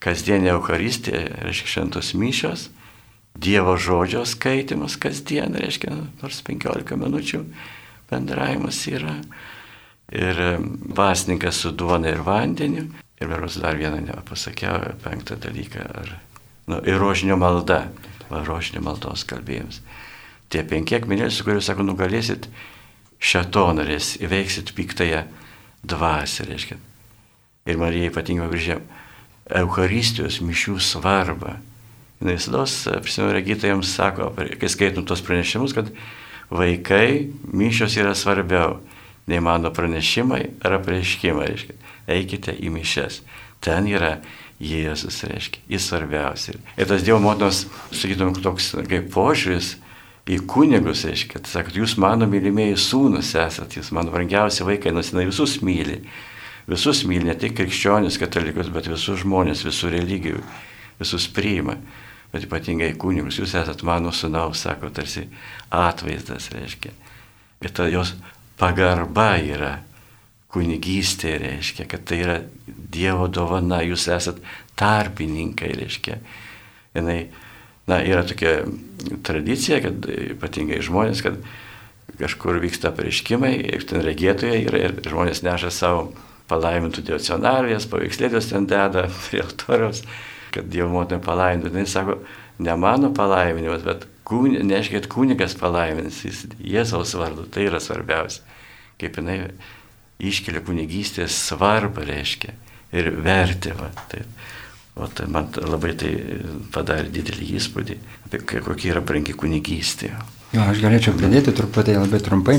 kasdienė 0.00 0.54
Euharistija, 0.56 1.26
reiškia, 1.44 1.74
šventos 1.76 2.14
mišios, 2.16 2.70
Dievo 3.40 3.76
žodžio 3.78 4.24
skaitimas 4.26 4.96
kasdien, 4.98 5.54
reiškia, 5.54 5.92
nors 6.18 6.40
15 6.44 6.96
minučių 6.98 7.44
bendravimas 8.10 8.80
yra, 8.90 9.14
ir 10.10 10.40
vasnikas 10.98 11.60
su 11.62 11.70
duona 11.70 12.10
ir 12.10 12.24
vandeniu, 12.26 12.88
Ir 13.20 13.28
beros 13.28 13.58
dar 13.60 13.76
vieną 13.76 13.98
nepasakiau, 14.00 14.94
penktą 15.04 15.36
dalyką. 15.36 15.80
Ar, 15.92 16.14
nu, 16.72 16.78
ir 16.88 16.96
rožinio 16.96 17.36
malda, 17.36 17.90
va, 18.30 18.40
rožinio 18.46 18.80
maldos 18.80 19.26
kalbėjimas. 19.28 19.82
Tie 20.48 20.62
penki 20.64 20.96
akmenėliai, 20.96 21.34
su 21.34 21.44
kuriuo 21.44 21.60
sako, 21.60 21.84
nugalėsit 21.84 22.48
šetonorės, 23.20 24.14
įveiksit 24.24 24.72
piktąją 24.72 25.26
dvasę, 25.84 26.46
reiškia. 26.48 26.78
Ir 27.68 27.76
Marija 27.76 28.08
ypatingai 28.08 28.46
pabrėžė 28.48 28.78
Eucharistijos 29.60 30.40
mišių 30.40 30.78
svarbą. 30.80 31.58
Jis 32.24 32.48
tos, 32.48 32.78
prisimenu, 33.04 33.36
regitojams 33.36 33.92
sako, 34.00 34.30
kai 34.32 34.72
skaitum 34.72 35.04
tos 35.04 35.20
pranešimus, 35.26 35.76
kad 35.76 35.92
vaikai 36.48 37.28
mišios 37.52 38.00
yra 38.00 38.16
svarbiau 38.16 38.78
nei 39.28 39.44
mano 39.44 39.68
pranešimai 39.76 40.46
ar 40.64 40.80
apreiškimai. 40.80 41.52
Reiškia 41.52 41.76
eikite 42.10 42.54
į 42.56 42.72
mišes. 42.74 43.20
Ten 43.64 43.88
yra 43.90 44.18
Jėzus, 44.60 45.22
reiškia, 45.24 45.62
jis 45.72 45.86
svarbiausia. 45.88 46.58
Ir 46.76 46.88
tas 46.88 47.04
Dievo 47.04 47.20
motinos, 47.24 47.62
sakytum, 47.96 48.34
toks 48.44 48.74
kaip 48.90 49.08
požiūris 49.14 49.78
į 50.28 50.42
kunigus, 50.50 51.06
reiškia, 51.08 51.38
kad 51.38 51.48
sakot, 51.48 51.78
jūs 51.80 51.96
mano 52.00 52.28
mylimieji 52.28 52.76
sūnus 52.80 53.32
esat, 53.40 53.78
jūs 53.78 53.88
mano 53.96 54.12
brangiausi 54.12 54.66
vaikai, 54.68 54.92
nors 54.92 55.14
jinai 55.14 55.24
visus 55.30 55.58
myli. 55.64 56.02
Visus 56.68 57.02
myli, 57.08 57.30
ne 57.30 57.36
tik 57.40 57.56
krikščionis, 57.56 58.20
katalikus, 58.20 58.68
bet 58.72 58.90
visus 58.92 59.24
žmonės, 59.24 59.64
visų 59.64 59.94
religijų, 59.96 60.44
visus 61.00 61.26
priima. 61.32 61.78
Bet 62.30 62.44
ypatingai 62.46 62.92
kunigus, 63.00 63.40
jūs 63.40 63.56
esat 63.58 63.80
mano 63.82 64.12
sūnaus, 64.14 64.60
sako, 64.62 64.92
tarsi 64.94 65.24
atvaizdas, 65.74 66.52
reiškia. 66.54 66.92
Ir 67.64 67.72
ta 67.74 67.88
jos 67.90 68.12
pagarba 68.60 69.32
yra 69.40 69.78
kunigystė 70.50 71.36
reiškia, 71.40 71.86
kad 71.90 72.06
tai 72.10 72.22
yra 72.24 72.38
Dievo 72.66 73.28
dovana, 73.30 73.84
jūs 73.86 74.08
esat 74.10 74.40
tarpininkai, 74.78 75.70
reiškia. 75.78 76.18
Jinai, 76.96 77.20
na, 77.86 78.00
yra 78.02 78.24
tokia 78.26 78.64
tradicija, 79.26 79.78
kad 79.84 80.08
ypatingai 80.10 80.80
žmonės, 80.82 81.22
kad 81.22 81.38
kažkur 82.18 82.58
vyksta 82.62 82.90
pareiškimai, 82.96 83.54
ir 83.70 83.86
ten 83.86 84.02
regėtoje 84.04 84.58
yra, 84.66 84.82
ir 84.88 84.98
žmonės 85.06 85.44
neša 85.46 85.70
savo 85.74 86.08
palaimintų 86.50 87.04
devocionarijas, 87.06 87.86
paveikslėlius 87.90 88.50
ten 88.50 88.66
deda 88.70 89.06
prie 89.28 89.44
altoriaus, 89.44 90.02
kad 90.54 90.66
Dievo 90.70 90.90
motina 90.96 91.22
palaimintų. 91.22 91.76
Jis 91.78 91.94
sako, 91.94 92.18
ne 92.58 92.74
mano 92.74 93.14
palaiminimas, 93.14 93.86
bet 93.86 94.08
kūn, 94.26 94.58
kad 94.90 95.06
kunigas 95.12 95.54
palaiminis, 95.58 96.24
jis 96.26 96.46
Jėzaus 96.58 97.14
vardu, 97.18 97.46
tai 97.54 97.70
yra 97.70 97.78
svarbiausia. 97.82 98.42
Kaip 99.00 99.16
jinai 99.16 99.44
iškelia 100.20 100.62
kunigystės 100.66 101.36
svarbą, 101.48 102.04
reiškia, 102.08 102.54
ir 102.96 103.10
vertę. 103.24 103.74
Va, 103.78 103.90
tai, 104.10 104.24
o 105.00 105.06
tai 105.06 105.28
man 105.30 105.48
labai 105.64 105.94
tai 105.98 106.12
padarė 106.74 107.12
didelį 107.14 107.54
įspūdį, 107.60 107.98
apie 108.28 108.42
kokia 108.66 108.94
yra 108.94 109.04
brangi 109.04 109.36
kunigystė. 109.38 110.12
Jo, 110.50 110.64
aš 110.66 110.80
galėčiau 110.82 111.14
pridėti 111.14 111.52
truputį 111.54 111.92
labai 111.94 112.18
trumpai. 112.26 112.56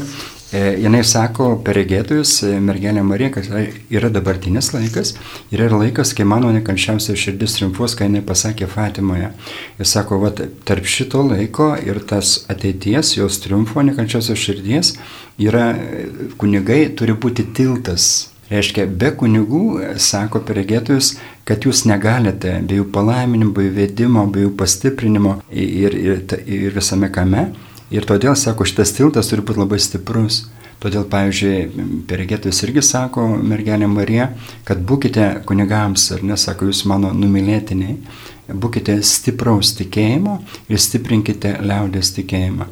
E, 0.51 0.59
jinai 0.79 1.01
sako 1.07 1.57
per 1.63 1.75
regėtojus, 1.75 2.37
e, 2.47 2.51
mergelė 2.63 3.03
Marija, 3.03 3.33
kad 3.35 3.49
yra 3.91 4.07
dabartinis 4.11 4.69
laikas 4.71 5.13
ir 5.51 5.65
yra 5.65 5.79
laikas, 5.81 6.13
kai 6.15 6.23
mano 6.27 6.53
nekančiausia 6.55 7.17
širdis 7.19 7.57
triumfuos, 7.57 7.97
kai 7.99 8.07
jinai 8.07 8.23
pasakė 8.23 8.69
Fatimoje. 8.71 9.33
Jis 9.79 9.95
sako, 9.97 10.21
va, 10.23 10.31
tarp 10.31 10.87
šito 10.87 11.23
laiko 11.27 11.73
ir 11.83 11.99
tas 12.07 12.45
ateities, 12.51 13.17
jos 13.17 13.39
triumfo 13.43 13.83
nekančiausios 13.83 14.39
širdies, 14.39 14.93
yra 15.39 15.73
e, 15.75 16.05
kunigai 16.39 16.85
turi 16.95 17.15
būti 17.15 17.51
tiltas 17.55 18.29
Reiškia, 18.51 18.83
be 18.99 19.13
kunigų, 19.15 19.61
sako 20.03 20.41
peregėtojus, 20.43 21.13
kad 21.47 21.63
jūs 21.63 21.85
negalite 21.87 22.57
be 22.67 22.81
jų 22.81 22.89
palaiminimo, 22.91 23.53
be 23.55 23.69
jų 23.69 23.75
vedimo, 23.77 24.25
be 24.27 24.43
jų 24.43 24.49
pastiprinimo 24.59 25.37
ir, 25.55 25.95
ir, 25.95 26.25
ir 26.43 26.75
visame 26.75 27.07
kame 27.15 27.45
Ir 27.91 28.07
todėl, 28.07 28.37
sako, 28.39 28.63
šitas 28.67 28.93
tiltas 28.95 29.27
turi 29.27 29.43
būti 29.43 29.59
labai 29.59 29.79
stiprus. 29.83 30.45
Todėl, 30.81 31.03
pavyzdžiui, 31.11 32.05
Peregėtis 32.09 32.63
irgi 32.65 32.81
sako, 32.81 33.27
mergelė 33.37 33.85
Marija, 33.91 34.31
kad 34.65 34.79
būkite 34.81 35.43
kunigams, 35.45 36.07
ar 36.15 36.23
nesako, 36.25 36.71
jūs 36.71 36.85
mano 36.89 37.11
numylėtiniai, 37.13 37.99
būkite 38.49 38.95
stipraus 39.05 39.75
tikėjimo 39.77 40.39
ir 40.71 40.81
stiprinkite 40.81 41.57
liaudės 41.61 42.15
tikėjimą. 42.15 42.65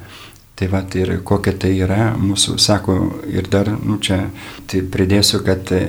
Tai 0.60 0.70
va, 0.72 0.82
ir 0.98 1.14
kokia 1.28 1.54
tai 1.56 1.76
yra 1.84 2.16
mūsų, 2.20 2.58
sako, 2.60 2.96
ir 3.30 3.46
dar, 3.52 3.70
nu 3.78 4.00
čia, 4.02 4.24
tai 4.68 4.82
pridėsiu, 4.82 5.44
kad, 5.46 5.70
e, 5.72 5.84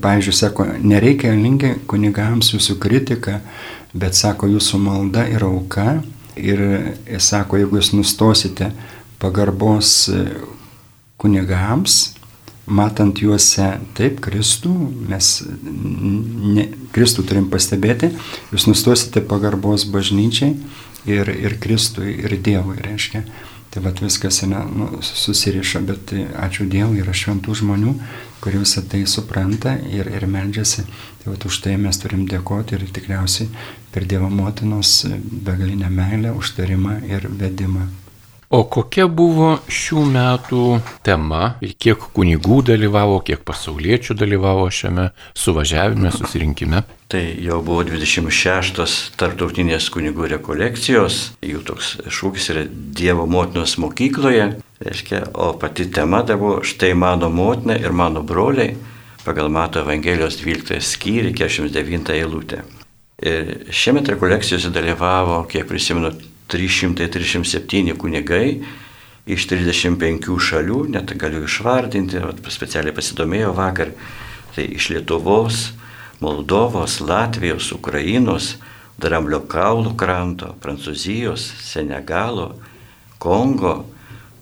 pavyzdžiui, 0.00 0.34
sako, 0.34 0.66
nereikia 0.80 1.34
linkę 1.36 1.74
kunigams 1.90 2.54
jūsų 2.54 2.78
kritika, 2.82 3.42
bet, 3.92 4.16
sako, 4.16 4.48
jūsų 4.56 4.80
malda 4.82 5.28
ir 5.28 5.44
auka 5.46 5.98
Ir 6.38 6.62
sako, 7.22 7.58
jeigu 7.60 7.80
jūs 7.80 7.92
nustosite 7.96 8.70
pagarbos 9.18 10.08
e, 10.12 10.22
kunigams, 11.18 12.14
matant 12.68 13.18
juose 13.22 13.66
taip 13.96 14.20
Kristų, 14.24 14.72
mes 15.08 15.30
ne, 15.64 16.68
Kristų 16.94 17.24
turim 17.28 17.48
pastebėti, 17.50 18.12
jūs 18.52 18.68
nustosite 18.68 19.22
pagarbos 19.24 19.86
bažnyčiai 19.88 20.54
ir, 21.08 21.32
ir 21.32 21.56
Kristui, 21.62 22.12
ir 22.22 22.36
Dievui, 22.44 22.76
reiškia. 22.84 23.24
Tai 23.68 23.82
vad 23.84 24.00
viskas 24.00 24.40
yra, 24.46 24.62
nu, 24.64 25.02
susiriša, 25.04 25.82
bet 25.84 26.14
ačiū 26.40 26.64
Dievui 26.72 27.02
yra 27.02 27.12
šventų 27.12 27.56
žmonių, 27.60 27.92
kurie 28.40 28.62
visą 28.62 28.80
tai 28.88 29.02
supranta 29.04 29.76
ir, 29.92 30.08
ir 30.08 30.24
meldžiasi. 30.30 30.86
Tai 31.20 31.34
vat, 31.34 31.44
už 31.44 31.60
tai 31.66 31.76
mes 31.76 32.00
turim 32.00 32.24
dėkoti 32.30 32.78
ir 32.78 32.88
tikriausiai 32.88 33.50
per 33.92 34.08
Dievo 34.08 34.32
motinos 34.32 35.02
begalinę 35.44 35.92
meilę, 35.92 36.32
užtarimą 36.40 37.00
ir 37.12 37.28
vedimą. 37.28 37.88
O 38.48 38.62
kokia 38.64 39.04
buvo 39.12 39.58
šių 39.68 40.02
metų 40.08 40.60
tema 41.04 41.58
ir 41.60 41.74
kiek 41.76 42.00
kunigų 42.16 42.62
dalyvavo, 42.70 43.18
kiek 43.20 43.42
pasauliečių 43.44 44.14
dalyvavo 44.16 44.62
šiame 44.72 45.10
suvažiavime, 45.36 46.08
susirinkime? 46.14 46.80
Tai 47.12 47.20
jau 47.44 47.58
buvo 47.64 47.82
26 47.84 48.94
tarptautinės 49.20 49.90
kunigų 49.92 50.30
rekolekcijos, 50.32 51.18
jų 51.44 51.60
toks 51.68 51.90
šūkis 52.08 52.48
yra 52.54 52.62
Dievo 52.72 53.26
motinos 53.28 53.76
mokykloje, 53.84 54.48
reiškia, 54.80 55.26
o 55.36 55.50
pati 55.60 55.84
tema 55.92 56.22
dar 56.24 56.40
buvo 56.40 56.62
štai 56.64 56.94
mano 56.96 57.28
motina 57.28 57.76
ir 57.76 57.92
mano 57.92 58.24
broliai 58.24 58.78
pagal 59.28 59.52
Mato 59.52 59.84
Evangelijos 59.84 60.40
12 60.40 60.80
skyrių 60.88 61.36
49 61.36 62.16
eilutę. 62.16 62.64
Ir 63.20 63.68
šiemet 63.74 64.08
rekolekcijose 64.08 64.72
dalyvavo, 64.72 65.42
kiek 65.52 65.68
prisimenu, 65.68 66.14
337 66.48 67.96
kunigai 68.00 68.60
iš 69.28 69.44
35 69.50 70.38
šalių, 70.40 70.78
net 70.94 71.12
galiu 71.20 71.44
išvardinti, 71.44 72.22
specialiai 72.48 72.96
pasidomėjau 72.96 73.52
vakar, 73.56 73.92
tai 74.54 74.64
iš 74.78 74.88
Lietuvos, 74.94 75.68
Moldovos, 76.24 76.98
Latvijos, 77.04 77.68
Ukrainos, 77.76 78.56
Dramblio 78.98 79.44
kaulų 79.46 79.92
kranto, 79.94 80.54
Prancūzijos, 80.58 81.44
Senegalo, 81.62 82.56
Kongo, 83.22 83.84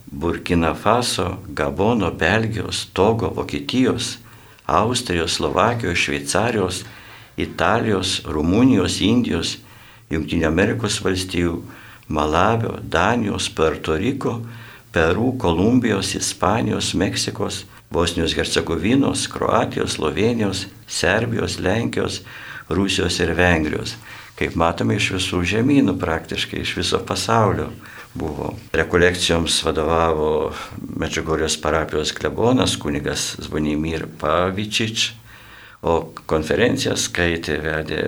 Burkina 0.09 0.71
Faso, 0.73 1.43
Gabono, 1.53 2.09
Belgijos, 2.11 2.87
Togo, 2.93 3.29
Vokietijos, 3.35 4.17
Austrijos, 4.65 5.35
Slovakijos, 5.37 5.99
Šveicarijos, 5.99 6.85
Italijos, 7.37 8.23
Rumunijos, 8.25 9.01
Indijos, 9.01 9.57
Junktinio 10.09 10.47
Amerikos 10.49 10.97
valstijų, 11.03 11.59
Malavio, 12.07 12.79
Danijos, 12.83 13.49
Puerto 13.49 13.95
Riko, 13.95 14.41
Peru, 14.91 15.33
Kolumbijos, 15.37 16.15
Ispanijos, 16.15 16.93
Meksikos, 16.93 17.65
Bosnijos 17.91 18.35
Hercegovinos, 18.37 19.27
Kroatijos, 19.27 19.91
Slovenijos, 19.91 20.67
Serbijos, 20.87 21.59
Lenkijos, 21.59 22.21
Rusijos 22.69 23.19
ir 23.19 23.33
Vengrijos. 23.35 23.95
Kaip 24.37 24.55
matome, 24.55 24.97
iš 24.99 25.11
visų 25.15 25.41
žemynų 25.49 25.95
praktiškai, 25.97 26.61
iš 26.61 26.75
viso 26.77 26.99
pasaulio 27.05 27.71
buvo. 28.13 28.53
Rekolekcijoms 28.73 29.63
vadovavo 29.65 30.51
Medžiagorijos 30.99 31.57
parapijos 31.61 32.11
klebonas 32.11 32.75
kunigas 32.77 33.35
Zvonimir 33.41 34.05
Pavičič, 34.19 35.11
o 35.85 35.97
konferenciją 36.29 36.95
skaitė, 36.97 37.59
vedė 37.61 37.99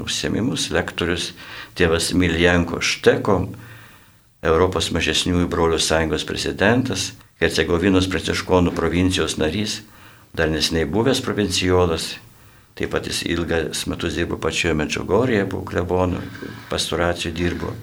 užsiemimus 0.00 0.70
lektorius 0.72 1.32
tėvas 1.76 2.12
Miljanko 2.16 2.80
Šteko, 2.80 3.42
Europos 4.40 4.88
mažesniųjų 4.94 5.50
brolių 5.52 5.78
sąjungos 5.84 6.24
prezidentas, 6.24 7.10
Hercegovinos 7.40 8.08
pranciškonų 8.08 8.72
provincijos 8.76 9.36
narys, 9.40 9.80
dar 10.36 10.48
nesiniai 10.52 10.88
buvęs 10.88 11.20
provincijolas, 11.24 12.14
taip 12.76 12.92
pat 12.94 13.08
jis 13.08 13.22
ilgas 13.28 13.86
metus 13.88 14.16
dirbo 14.16 14.38
pačioje 14.40 14.76
Medžiugorėje, 14.76 15.46
buvo 15.48 15.64
klebonų, 15.68 16.20
pastoracijų 16.72 17.32
dirbo, 17.36 17.74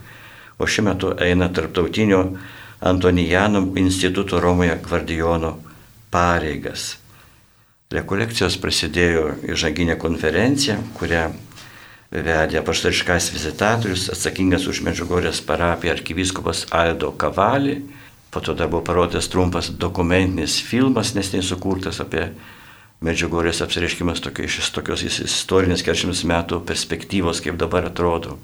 o 0.58 0.66
šiuo 0.66 0.88
metu 0.90 1.14
eina 1.22 1.50
tarptautinio 1.54 2.24
Antonijanų 2.78 3.72
instituto 3.82 4.38
Romoje 4.38 4.76
gvardijono 4.86 5.56
pareigas. 6.14 6.92
Rekolekcijos 7.88 8.58
prasidėjo 8.60 9.30
įžanginė 9.48 9.94
konferencija, 9.96 10.74
kurią 10.98 11.30
vedė 12.12 12.60
paštariškas 12.68 13.30
vizitatorius, 13.32 14.10
atsakingas 14.12 14.66
už 14.68 14.82
Medžiugorės 14.84 15.40
parapiją 15.48 15.94
arkivyskupas 15.96 16.66
Aldo 16.76 17.14
Kavalį. 17.16 17.78
Po 18.28 18.42
to 18.44 18.58
dar 18.60 18.68
buvo 18.68 18.84
parodytas 18.84 19.30
trumpas 19.32 19.70
dokumentinis 19.72 20.58
filmas, 20.60 21.14
nesnei 21.16 21.40
sukurtas 21.40 22.02
apie 22.04 22.26
Medžiugorės 23.08 23.64
apsireiškimas 23.64 24.20
tokio, 24.26 24.50
iš 24.52 24.68
tokios 24.76 25.06
istorinės 25.08 25.86
40 25.88 26.28
metų 26.28 26.60
perspektyvos, 26.68 27.40
kaip 27.46 27.56
dabar 27.56 27.88
atrodo. 27.88 28.36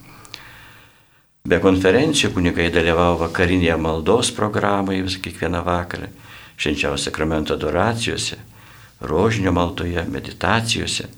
Be 1.43 1.59
konferencijų 1.59 2.31
kunigai 2.37 2.71
dalyvavo 2.71 3.25
vakarinėje 3.25 3.75
maldos 3.75 4.31
programoje 4.31 5.03
kiekvieną 5.19 5.65
vakarą, 5.67 6.07
švenčiausio 6.55 7.09
sakramento 7.09 7.59
adoracijose 7.59 8.39
rožinio 9.03 9.51
maldoje, 9.51 10.05
meditacijose. 10.09 11.09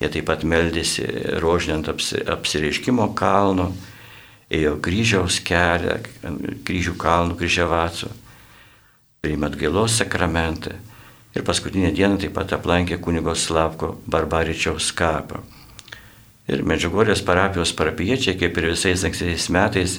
Jie 0.00 0.10
taip 0.10 0.26
pat 0.28 0.42
meldėsi 0.46 1.04
rožinant 1.42 1.88
apsi, 1.90 2.18
apsireiškimo 2.28 3.12
kalno, 3.18 3.70
ėjo 4.52 4.76
kryžiaus 4.84 5.38
kelią, 5.46 6.00
kryžių 6.66 6.96
kalnų 7.00 7.38
kryžiavacų, 7.38 8.10
priima 9.24 9.48
atgailos 9.48 9.96
sakramentą 10.00 10.74
ir 11.34 11.46
paskutinę 11.46 11.92
dieną 11.94 12.18
taip 12.22 12.34
pat 12.36 12.52
aplankė 12.58 13.00
kunigo 13.02 13.34
Slavko 13.34 13.94
Barbaričiaus 14.06 14.92
kapą. 14.94 15.40
Ir 16.44 16.60
Medžiugorės 16.66 17.22
parapijos 17.24 17.72
parapiečiai, 17.72 18.36
kaip 18.36 18.58
ir 18.60 18.68
visais 18.74 19.06
ankstesiais 19.06 19.48
metais, 19.48 19.96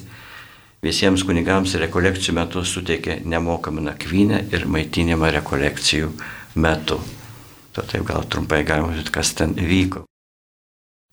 visiems 0.86 1.26
kunigams 1.26 1.74
rekolekcijų 1.82 2.36
metu 2.38 2.62
suteikė 2.62 3.24
nemokamą 3.26 3.82
nakvynę 3.90 4.44
ir 4.54 4.68
maitinimą 4.70 5.34
rekolekcijų 5.40 6.12
metu. 6.62 7.02
To 7.76 7.84
taip 7.84 8.06
gal 8.08 8.24
trumpai 8.32 8.64
galima 8.68 8.94
žiūrėti, 8.94 9.12
kas 9.12 9.34
ten 9.36 9.56
vyko. 9.60 10.06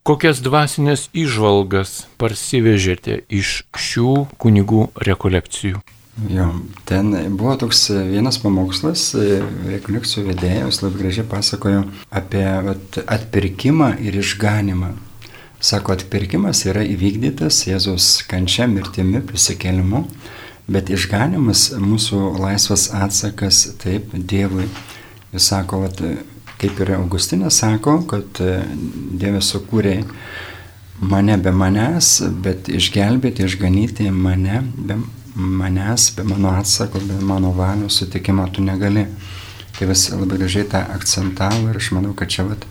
Kokias 0.03 0.40
dvasinės 0.42 1.09
išvalgas 1.14 2.09
parsivežėte 2.18 3.20
iš 3.31 3.62
šių 3.79 4.14
kunigų 4.42 4.88
rekolekcijų? 4.98 5.83
Jo, 6.29 6.48
ten 6.85 7.14
buvo 7.38 7.55
toks 7.57 7.87
vienas 8.11 8.37
pamokslas, 8.42 9.05
rekolekcijų 9.70 10.27
vedėjas 10.27 10.83
labai 10.83 10.98
gražiai 11.05 11.25
pasakojo 11.31 11.85
apie 12.11 12.44
vat, 12.66 12.98
atpirkimą 13.07 13.94
ir 14.05 14.18
išganimą. 14.20 14.90
Sako, 15.62 15.94
atpirkimas 15.94 16.64
yra 16.66 16.83
įvykdytas 16.83 17.62
Jėzaus 17.68 18.11
kančia, 18.29 18.66
mirtimi, 18.66 19.22
prisikėlimu, 19.25 20.03
bet 20.66 20.90
išganimas 20.90 21.68
mūsų 21.79 22.20
laisvas 22.42 22.88
atsakas 22.90 23.68
taip 23.83 24.11
Dievui. 24.12 24.66
Jis 25.33 25.46
sako, 25.48 25.85
vat, 25.87 26.03
kaip 26.62 26.81
ir 26.81 26.94
Augustinas 26.94 27.59
sako, 27.59 27.96
kad 28.07 28.38
e, 28.40 28.61
Dievas 29.18 29.51
sukūrė 29.51 29.96
mane 31.03 31.35
be 31.42 31.51
manęs, 31.51 32.20
bet 32.44 32.70
išgelbėti, 32.70 33.48
išganyti 33.48 34.07
mane 34.14 34.61
be 34.77 35.01
manęs, 35.35 36.12
be 36.16 36.27
mano 36.29 36.53
atsako, 36.61 37.03
be 37.09 37.18
mano 37.25 37.51
valios 37.57 37.98
sutikimo 37.98 38.46
tu 38.55 38.62
negali. 38.62 39.09
Tėvas 39.79 40.11
labai 40.12 40.38
gražiai 40.38 40.68
tą 40.70 40.83
akcentavo 40.94 41.72
ir 41.72 41.81
aš 41.81 41.90
manau, 41.96 42.12
kad 42.14 42.31
čia 42.31 42.44
vat, 42.46 42.66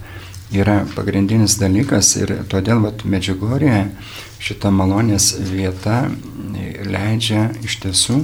yra 0.54 0.84
pagrindinis 0.96 1.58
dalykas 1.60 2.14
ir 2.22 2.36
todėl 2.52 2.84
vat, 2.86 3.04
Medžiugorėje 3.04 3.90
šita 4.40 4.72
malonės 4.72 5.34
vieta 5.50 6.06
leidžia 6.88 7.50
iš 7.66 7.82
tiesų 7.84 8.22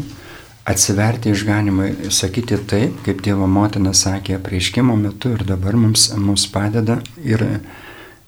atsiverti 0.67 1.31
išganimui, 1.31 2.11
sakyti 2.11 2.57
taip, 2.67 2.97
kaip 3.05 3.21
Dievo 3.23 3.47
motina 3.47 3.93
sakė 3.95 4.41
prieškimo 4.43 4.97
metu 4.99 5.31
ir 5.37 5.45
dabar 5.47 5.77
mums, 5.79 6.09
mums 6.19 6.47
padeda. 6.51 6.99
Ir 7.23 7.45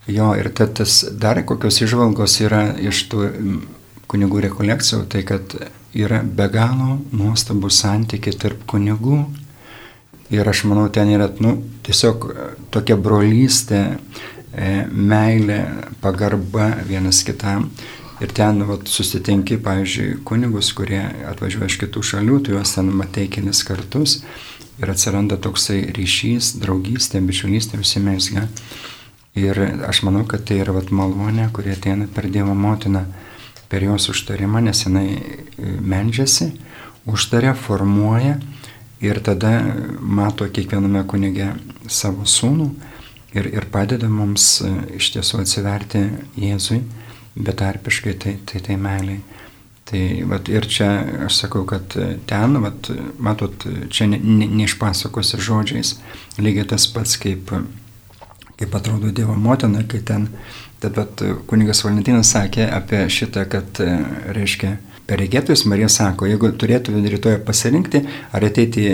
jo, 0.08 0.30
ir 0.40 0.48
tas 0.56 1.02
dar 1.12 1.42
kokios 1.46 1.82
išvalgos 1.84 2.40
yra 2.46 2.64
iš 2.80 3.04
tų 3.12 3.28
kunigų 4.10 4.46
rekolekcijų, 4.48 5.04
tai 5.12 5.26
kad 5.28 5.54
yra 5.94 6.22
be 6.24 6.48
galo 6.54 6.98
nuostabų 7.12 7.70
santykiai 7.74 8.40
tarp 8.40 8.64
kunigų. 8.72 9.20
Ir 10.30 10.48
aš 10.48 10.64
manau, 10.70 10.88
ten 10.94 11.10
yra 11.10 11.28
nu, 11.42 11.58
tiesiog 11.84 12.28
tokia 12.72 12.96
brolystė, 13.02 13.82
e, 14.54 14.74
meilė, 14.94 15.64
pagarba 16.04 16.72
vienas 16.88 17.24
kitam. 17.26 17.72
Ir 18.20 18.32
ten 18.36 18.64
vat, 18.68 18.88
susitinki, 18.92 19.56
pavyzdžiui, 19.64 20.18
kunigus, 20.28 20.74
kurie 20.76 21.02
atvažiuoja 21.30 21.70
iš 21.72 21.78
kitų 21.86 22.04
šalių, 22.04 22.40
tu 22.44 22.56
juos 22.58 22.74
ten 22.76 22.92
matei 22.92 23.30
kelis 23.32 23.64
kartus 23.64 24.20
ir 24.80 24.92
atsiranda 24.92 25.38
toksai 25.40 25.86
ryšys, 25.96 26.58
draugystė, 26.60 27.22
bičiulystė 27.24 27.80
visi 27.80 28.04
mesga. 28.04 28.48
Ir 29.40 29.60
aš 29.88 30.04
manau, 30.04 30.26
kad 30.28 30.44
tai 30.48 30.60
yra 30.64 30.76
vat, 30.76 30.92
malonė, 30.92 31.48
kurie 31.56 31.72
ateina 31.78 32.10
per 32.12 32.28
Dievo 32.32 32.56
motiną, 32.58 33.06
per 33.72 33.86
jos 33.86 34.10
užtarimą, 34.12 34.64
nes 34.66 34.84
jinai 34.84 35.08
e, 35.16 35.74
menžiasi, 35.80 36.50
užtarė, 37.08 37.54
formuoja 37.56 38.40
ir 39.00 39.20
tada 39.24 39.62
mato 40.02 40.48
kiekviename 40.50 41.06
kunige 41.08 41.54
savo 41.88 42.26
sūnų 42.28 42.72
ir, 43.38 43.48
ir 43.54 43.70
padeda 43.72 44.10
mums 44.12 44.58
e, 44.66 44.74
iš 45.00 45.14
tiesų 45.16 45.44
atsiverti 45.46 46.04
Jėzui 46.42 46.82
betarpiškai 47.36 48.16
tai, 48.20 48.38
tai, 48.46 48.62
tai 48.66 48.78
meiliai. 48.80 49.22
Tai 49.90 50.02
vat, 50.30 50.50
ir 50.54 50.68
čia 50.70 50.88
aš 51.26 51.40
sakau, 51.44 51.64
kad 51.66 51.96
ten, 52.30 52.58
vat, 52.62 52.92
matot, 53.18 53.66
čia 53.90 54.06
neišpasakosi 54.12 55.34
ne, 55.36 55.40
ne 55.40 55.46
žodžiais, 55.48 55.94
lygiai 56.38 56.68
tas 56.70 56.86
pats 56.94 57.16
kaip, 57.18 57.50
kaip 58.60 58.76
atrodo 58.78 59.10
Dievo 59.10 59.34
motina, 59.34 59.82
kai 59.90 60.04
ten, 60.06 60.28
tad 60.84 61.00
vat, 61.00 61.24
kunigas 61.50 61.82
Valentinas 61.88 62.30
sakė 62.36 62.68
apie 62.70 63.02
šitą, 63.10 63.48
kad, 63.50 63.82
reiškia, 64.38 64.76
per 65.10 65.24
regėtojus 65.24 65.66
Marija 65.66 65.90
sako, 65.90 66.30
jeigu 66.30 66.52
turėtų 66.54 67.02
rytoj 67.16 67.40
pasirinkti, 67.48 68.04
ar 68.30 68.46
ateiti 68.46 68.86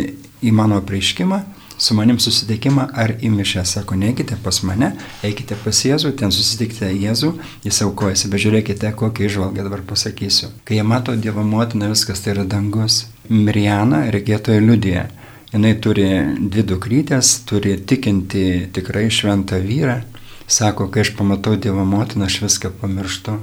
į 0.45 0.55
mano 0.55 0.79
prieškimą, 0.79 1.41
su 1.77 1.95
manim 1.97 2.19
susitikimą 2.19 2.88
ar 2.93 3.15
į 3.19 3.31
mišę. 3.33 3.65
Sako, 3.65 3.97
neikite 3.99 4.38
pas 4.43 4.61
mane, 4.63 4.93
eikite 5.25 5.57
pas 5.63 5.81
Jėzų, 5.85 6.13
ten 6.19 6.31
susitikite 6.31 6.91
Jėzų, 6.91 7.33
jis 7.65 7.81
aukojasi, 7.85 8.29
bet 8.31 8.43
žiūrėkite, 8.45 8.91
kokią 8.97 9.29
išvalgą 9.29 9.65
dabar 9.67 9.83
pasakysiu. 9.88 10.51
Kai 10.65 10.79
jie 10.79 10.88
mato 10.88 11.15
Dievo 11.15 11.43
motiną, 11.43 11.91
viskas 11.93 12.23
tai 12.23 12.35
yra 12.35 12.45
dangus. 12.47 13.05
Mirjana 13.29 14.05
regėtoje 14.13 14.61
liudija. 14.63 15.09
Jis 15.55 15.79
turi 15.79 16.07
dvi 16.51 16.63
dukrytės, 16.67 17.31
turi 17.47 17.77
tikinti 17.79 18.67
tikrai 18.75 19.07
šventą 19.13 19.61
vyrą. 19.63 20.01
Sako, 20.47 20.89
kai 20.91 21.05
aš 21.05 21.15
pamatau 21.17 21.55
Dievo 21.55 21.85
motiną, 21.88 22.27
aš 22.27 22.41
viską 22.45 22.73
pamirštu 22.81 23.39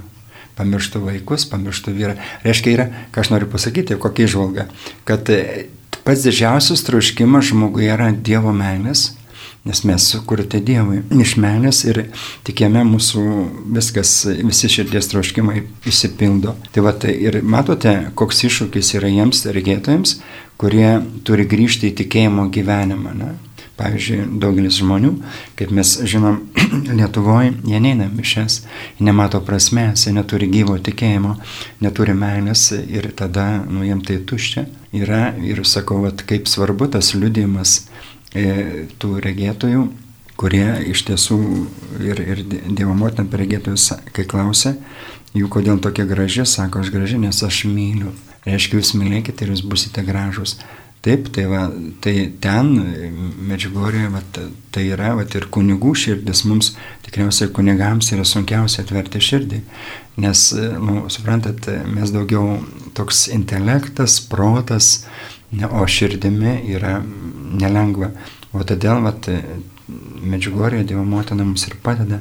pamirštų 0.57 1.01
vaikus, 1.07 1.47
pamirštų 1.49 1.95
vyrą. 1.97 2.16
Reiškia, 2.45 2.73
yra, 2.75 2.88
ką 3.12 3.25
aš 3.25 3.31
noriu 3.33 3.49
pasakyti, 3.53 3.97
kokia 4.01 4.29
išvalga, 4.29 4.66
kad 5.09 5.31
Pats 6.03 6.25
didžiausias 6.27 6.83
troškimas 6.83 7.53
žmogui 7.53 7.85
yra 7.87 8.09
Dievo 8.11 8.51
meilės, 8.51 9.12
nes 9.62 9.85
mes 9.87 10.07
sukurti 10.11 10.59
Dievui 10.59 10.99
iš 11.23 11.37
meilės 11.38 11.85
ir 11.87 12.01
tikėme 12.43 12.83
mūsų 12.88 13.23
viskas, 13.77 14.17
visi 14.43 14.71
širdies 14.73 15.07
troškimai 15.12 15.62
įsipildo. 15.87 16.57
Tai 16.75 16.85
va, 16.88 16.95
tai 17.05 17.15
ir 17.29 17.38
matote, 17.47 17.95
koks 18.19 18.43
iššūkis 18.49 18.97
yra 18.99 19.12
jiems 19.15 19.45
regėtojams, 19.55 20.17
kurie 20.59 20.91
turi 21.23 21.47
grįžti 21.47 21.93
į 21.93 21.97
tikėjimo 22.03 22.49
gyvenimą. 22.51 23.15
Ne? 23.23 23.31
Pavyzdžiui, 23.79 24.27
daugelis 24.43 24.77
žmonių, 24.83 25.15
kaip 25.57 25.73
mes 25.73 25.95
žinom, 26.09 26.43
Lietuvoje, 26.99 27.55
jie 27.69 27.81
neina 27.81 28.09
mišes, 28.13 28.59
jie 28.99 29.07
nemato 29.09 29.41
prasmės, 29.45 30.05
jie 30.07 30.13
neturi 30.17 30.51
gyvo 30.53 30.77
tikėjimo, 30.77 31.39
neturi 31.85 32.15
meilės 32.17 32.69
ir 32.77 33.09
tada, 33.17 33.47
nu, 33.65 33.83
jiem 33.87 34.05
tai 34.05 34.21
tuščia 34.29 34.67
yra 34.93 35.33
ir 35.41 35.65
sakau, 35.69 36.03
vat, 36.05 36.25
kaip 36.29 36.51
svarbu 36.53 36.91
tas 36.93 37.15
liudijimas 37.17 37.79
e, 38.37 38.89
tų 39.01 39.17
regėtojų, 39.25 39.87
kurie 40.37 40.67
iš 40.93 41.07
tiesų 41.09 41.39
ir, 42.03 42.21
ir 42.21 42.45
Dievo 42.51 42.95
motina 42.99 43.25
per 43.29 43.43
regėtojus, 43.45 43.89
kai 44.13 44.27
klausia, 44.29 44.77
jų 45.37 45.49
kodėl 45.53 45.81
tokia 45.81 46.05
graži, 46.09 46.45
sako, 46.49 46.85
aš 46.85 46.93
graži, 46.93 47.21
nes 47.23 47.41
aš 47.47 47.65
myliu. 47.71 48.13
Reiškia, 48.43 48.81
jūs 48.81 48.97
mylėkite 48.99 49.45
ir 49.47 49.53
jūs 49.55 49.63
busite 49.63 50.03
gražus. 50.03 50.57
Taip, 51.03 51.33
tai, 51.35 51.49
va, 51.51 51.65
tai 51.99 52.12
ten, 52.38 52.69
Medžiugorėje, 53.49 54.11
va, 54.12 54.21
tai 54.71 54.85
yra 54.87 55.17
va, 55.19 55.25
ir 55.27 55.49
kunigų 55.51 55.97
širdis, 55.99 56.45
mums 56.47 56.77
tikriausiai 57.03 57.51
kunigams 57.51 58.12
yra 58.15 58.23
sunkiausia 58.29 58.85
atverti 58.85 59.19
širdį, 59.19 59.59
nes, 60.23 60.45
nu, 60.79 61.01
suprantat, 61.11 61.67
mes 61.91 62.15
daugiau 62.15 62.61
toks 62.95 63.25
intelektas, 63.35 64.21
protas, 64.31 64.93
ne, 65.51 65.67
o 65.67 65.83
širdimi 65.91 66.61
yra 66.71 67.01
nelengva. 67.03 68.12
O 68.55 68.62
todėl, 68.62 69.03
va, 69.03 69.17
Medžiugorėje 70.23 70.93
Dievo 70.93 71.03
motina 71.03 71.43
mums 71.43 71.67
ir 71.67 71.75
padeda 71.83 72.21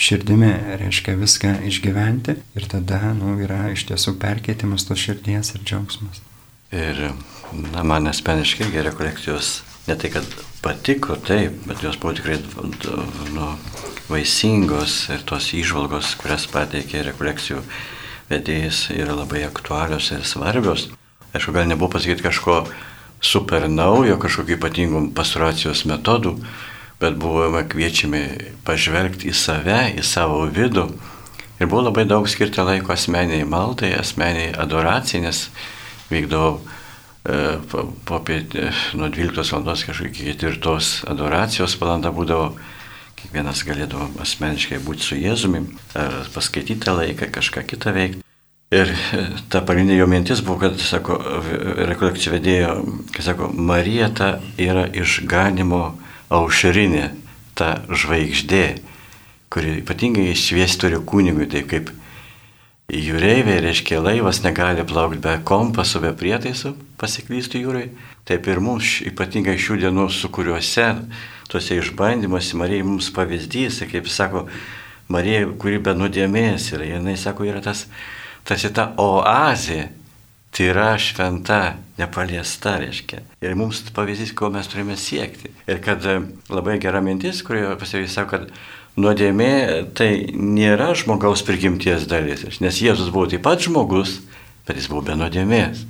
širdimi, 0.00 0.54
reiškia 0.80 1.18
viską 1.20 1.52
išgyventi 1.68 2.38
ir 2.56 2.68
tada, 2.72 3.12
nu, 3.18 3.36
yra 3.44 3.66
iš 3.76 3.84
tiesų 3.92 4.16
perkeitimas 4.24 4.88
tos 4.88 5.04
širdies 5.04 5.52
ir 5.52 5.68
džiaugsmas. 5.68 6.24
Ir 6.72 7.10
na, 7.72 7.82
man 7.82 8.08
asmeniškai 8.10 8.66
irgi 8.66 8.82
rekolekcijos 8.88 9.52
ne 9.86 9.96
tai, 9.98 10.10
kad 10.14 10.26
patiko, 10.62 11.16
taip, 11.16 11.56
bet 11.66 11.82
jos 11.82 11.98
buvo 11.98 12.14
tikrai 12.14 12.38
nu, 13.34 13.48
vaisingos 14.10 15.08
ir 15.14 15.24
tos 15.26 15.50
išvalgos, 15.56 16.14
kurias 16.20 16.46
pateikė 16.52 17.02
rekolekcijų 17.10 17.62
vedėjas, 18.30 18.86
yra 18.94 19.16
labai 19.16 19.42
aktualios 19.46 20.12
ir 20.14 20.26
svarbios. 20.28 20.88
Aišku, 21.32 21.54
gal 21.56 21.66
nebuvo 21.68 21.94
pasakyti 21.96 22.24
kažko 22.24 22.62
super 23.22 23.68
naujo, 23.70 24.18
kažkokių 24.20 24.58
ypatingų 24.58 25.02
pastoracijos 25.16 25.84
metodų, 25.88 26.36
bet 27.02 27.16
buvome 27.18 27.64
kviečiami 27.66 28.22
pažvelgti 28.66 29.30
į 29.30 29.34
save, 29.34 29.80
į 29.98 30.04
savo 30.06 30.44
vidų. 30.46 30.88
Ir 31.58 31.70
buvo 31.70 31.86
labai 31.88 32.04
daug 32.10 32.26
skirti 32.30 32.62
laiko 32.62 32.94
asmeniai 32.94 33.46
maldai, 33.46 33.92
asmeniai 33.98 34.52
adoracijai, 34.58 35.24
nes 35.26 35.46
vykdavau 36.10 36.60
popietį 37.22 38.70
nuo 38.98 39.08
12 39.12 39.54
val. 39.54 39.76
kažkaip 39.86 40.10
iki 40.10 40.34
4 40.34 41.10
adoracijos 41.12 41.76
valanda 41.80 42.10
būdavo, 42.10 42.56
kiekvienas 43.20 43.62
galėdavo 43.62 44.08
asmeniškai 44.22 44.80
būti 44.82 45.06
su 45.06 45.18
Jėzumi, 45.20 45.62
ar 45.94 46.26
paskaityti 46.34 46.82
tą 46.82 46.96
laiką, 46.98 47.30
kažką 47.30 47.62
kitą 47.70 47.94
veikti. 47.94 48.24
Ir 48.72 48.88
e, 48.88 49.22
ta 49.52 49.60
pagrindinė 49.60 50.00
jo 50.00 50.06
mintis 50.08 50.40
buvo, 50.40 50.62
kad, 50.64 50.80
sako, 50.80 51.18
rekolekcijų 51.92 52.32
vedėjo, 52.32 52.70
kad, 53.12 53.26
sako, 53.26 53.50
Marija 53.52 54.08
ta 54.16 54.30
yra 54.56 54.86
išganimo 54.88 55.82
aušrinė, 56.32 57.10
ta 57.54 57.82
žvaigždė, 57.92 58.64
kuri 59.52 59.76
ypatingai 59.82 60.32
švies 60.32 60.78
turi 60.80 60.96
kūnigui, 61.04 61.50
taip 61.52 61.68
kaip 61.68 61.92
jūreiviai, 62.92 63.60
reiškia 63.64 64.02
laivas 64.04 64.42
negali 64.44 64.84
plaukti 64.84 65.20
be 65.24 65.38
kompaso, 65.48 66.00
be 66.02 66.12
prietaisų, 66.16 66.74
pasiklystų 67.00 67.62
jūrai. 67.62 67.86
Taip 68.28 68.46
ir 68.46 68.60
mums, 68.62 69.00
ypatingai 69.08 69.56
šių 69.58 69.78
dienų, 69.86 70.06
su 70.12 70.28
kuriuose 70.30 70.90
tuose 71.50 71.78
išbandymuose 71.80 72.56
Marija 72.56 72.84
mums 72.84 73.10
pavyzdys, 73.12 73.82
kaip 73.90 74.08
sako, 74.08 74.46
Marija, 75.12 75.46
kuri 75.60 75.80
be 75.82 75.92
nuodėmės 75.96 76.70
yra, 76.76 76.86
jinai 76.94 77.16
sako, 77.20 77.48
yra 77.48 77.60
tas, 77.64 77.86
tarsi 78.48 78.70
ta 78.72 78.90
oazė, 79.00 79.88
tai 80.52 80.68
yra 80.70 80.92
šventa, 81.00 81.78
nepaliesta, 81.98 82.76
reiškia. 82.80 83.22
Ir 83.44 83.56
mums 83.58 83.82
pavyzdys, 83.96 84.32
ko 84.36 84.52
mes 84.52 84.68
turime 84.68 84.96
siekti. 85.00 85.52
Ir 85.68 85.80
kad 85.84 86.04
labai 86.52 86.78
gera 86.80 87.00
mintis, 87.04 87.42
kurioje 87.44 87.74
pasakys, 87.80 88.16
sako, 88.16 88.36
kad 88.36 88.52
nuodėmė 89.00 89.52
tai 89.96 90.10
nėra 90.36 90.92
žmogaus 90.98 91.44
prigimties 91.46 92.04
dalis, 92.10 92.44
nes 92.60 92.80
Jėzus 92.82 93.12
buvo 93.12 93.28
taip 93.30 93.44
pat 93.46 93.64
žmogus, 93.64 94.18
bet 94.66 94.78
jis 94.78 94.88
buvo 94.92 95.04
be 95.06 95.16
nuodėmės. 95.18 95.86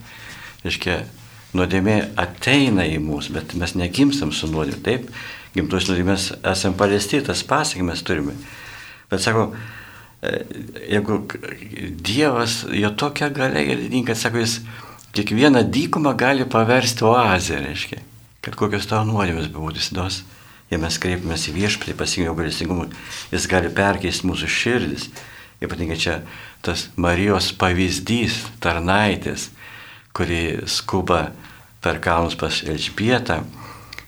Reiškia, 0.62 1.00
nuodėmė 1.58 1.96
ateina 2.20 2.86
į 2.86 3.00
mus, 3.02 3.28
bet 3.32 3.56
mes 3.58 3.74
negimstam 3.78 4.32
su 4.34 4.48
nuodėmė. 4.50 4.80
Taip, 4.86 5.08
gimtos 5.56 5.88
nuodėmės 5.90 6.30
esame 6.52 6.78
paliesti, 6.78 7.20
tas 7.26 7.42
pasakymės 7.46 8.04
turime. 8.06 8.36
Bet 9.10 9.24
sako, 9.24 9.50
e, 10.22 10.38
jeigu 10.94 11.18
Dievas, 12.06 12.62
jo 12.70 12.92
tokia 12.96 13.32
galia 13.34 13.64
ir 13.74 13.82
kad 14.06 14.20
sako, 14.20 14.40
jis 14.44 14.60
kiekvieną 15.12 15.66
dykumą 15.68 16.14
gali 16.16 16.46
paversti 16.48 17.04
oazę, 17.04 17.58
reiškia, 17.66 17.98
kad 18.40 18.56
kokios 18.56 18.86
tavo 18.88 19.04
nuodėmės 19.10 19.50
bebūtų, 19.50 19.82
jis 19.82 19.90
duos 19.92 20.22
Jei 20.72 20.80
mes 20.80 20.96
kreipiamės 20.96 21.50
į 21.50 21.52
viešpatį 21.58 21.94
pasiginio 22.00 22.32
galestingumą, 22.32 22.86
jis 23.28 23.44
gali 23.50 23.68
perkeisti 23.76 24.24
mūsų 24.24 24.48
širdis. 24.48 25.10
Ypatingai 25.60 25.98
čia 26.00 26.14
tas 26.64 26.86
Marijos 26.96 27.50
pavyzdys, 27.60 28.38
tarnaitės, 28.64 29.50
kuri 30.16 30.62
skuba 30.64 31.26
per 31.84 32.00
kalnus 32.00 32.38
pas 32.40 32.62
Elžbietą, 32.64 33.42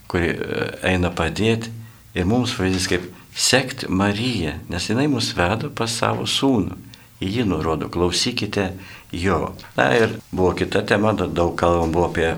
kuri 0.09 0.33
e, 0.33 0.65
eina 0.95 1.13
padėti 1.13 1.69
ir 2.17 2.25
mums 2.31 2.57
pavyzdys 2.57 2.89
kaip 2.89 3.07
sekti 3.37 3.91
Mariją, 3.93 4.57
nes 4.73 4.89
jinai 4.89 5.05
mus 5.13 5.35
veda 5.37 5.69
pas 5.69 5.93
savo 5.93 6.25
sūnų. 6.25 6.79
Jį 7.25 7.47
nurodo, 7.49 7.89
klausykite 7.89 8.73
jo. 9.15 9.55
Na 9.79 9.89
ir 9.97 10.19
buvo 10.33 10.53
kita 10.59 10.83
tema, 10.85 11.15
daug 11.15 11.55
kalbam 11.57 11.95
buvo 11.95 12.11
apie 12.11 12.35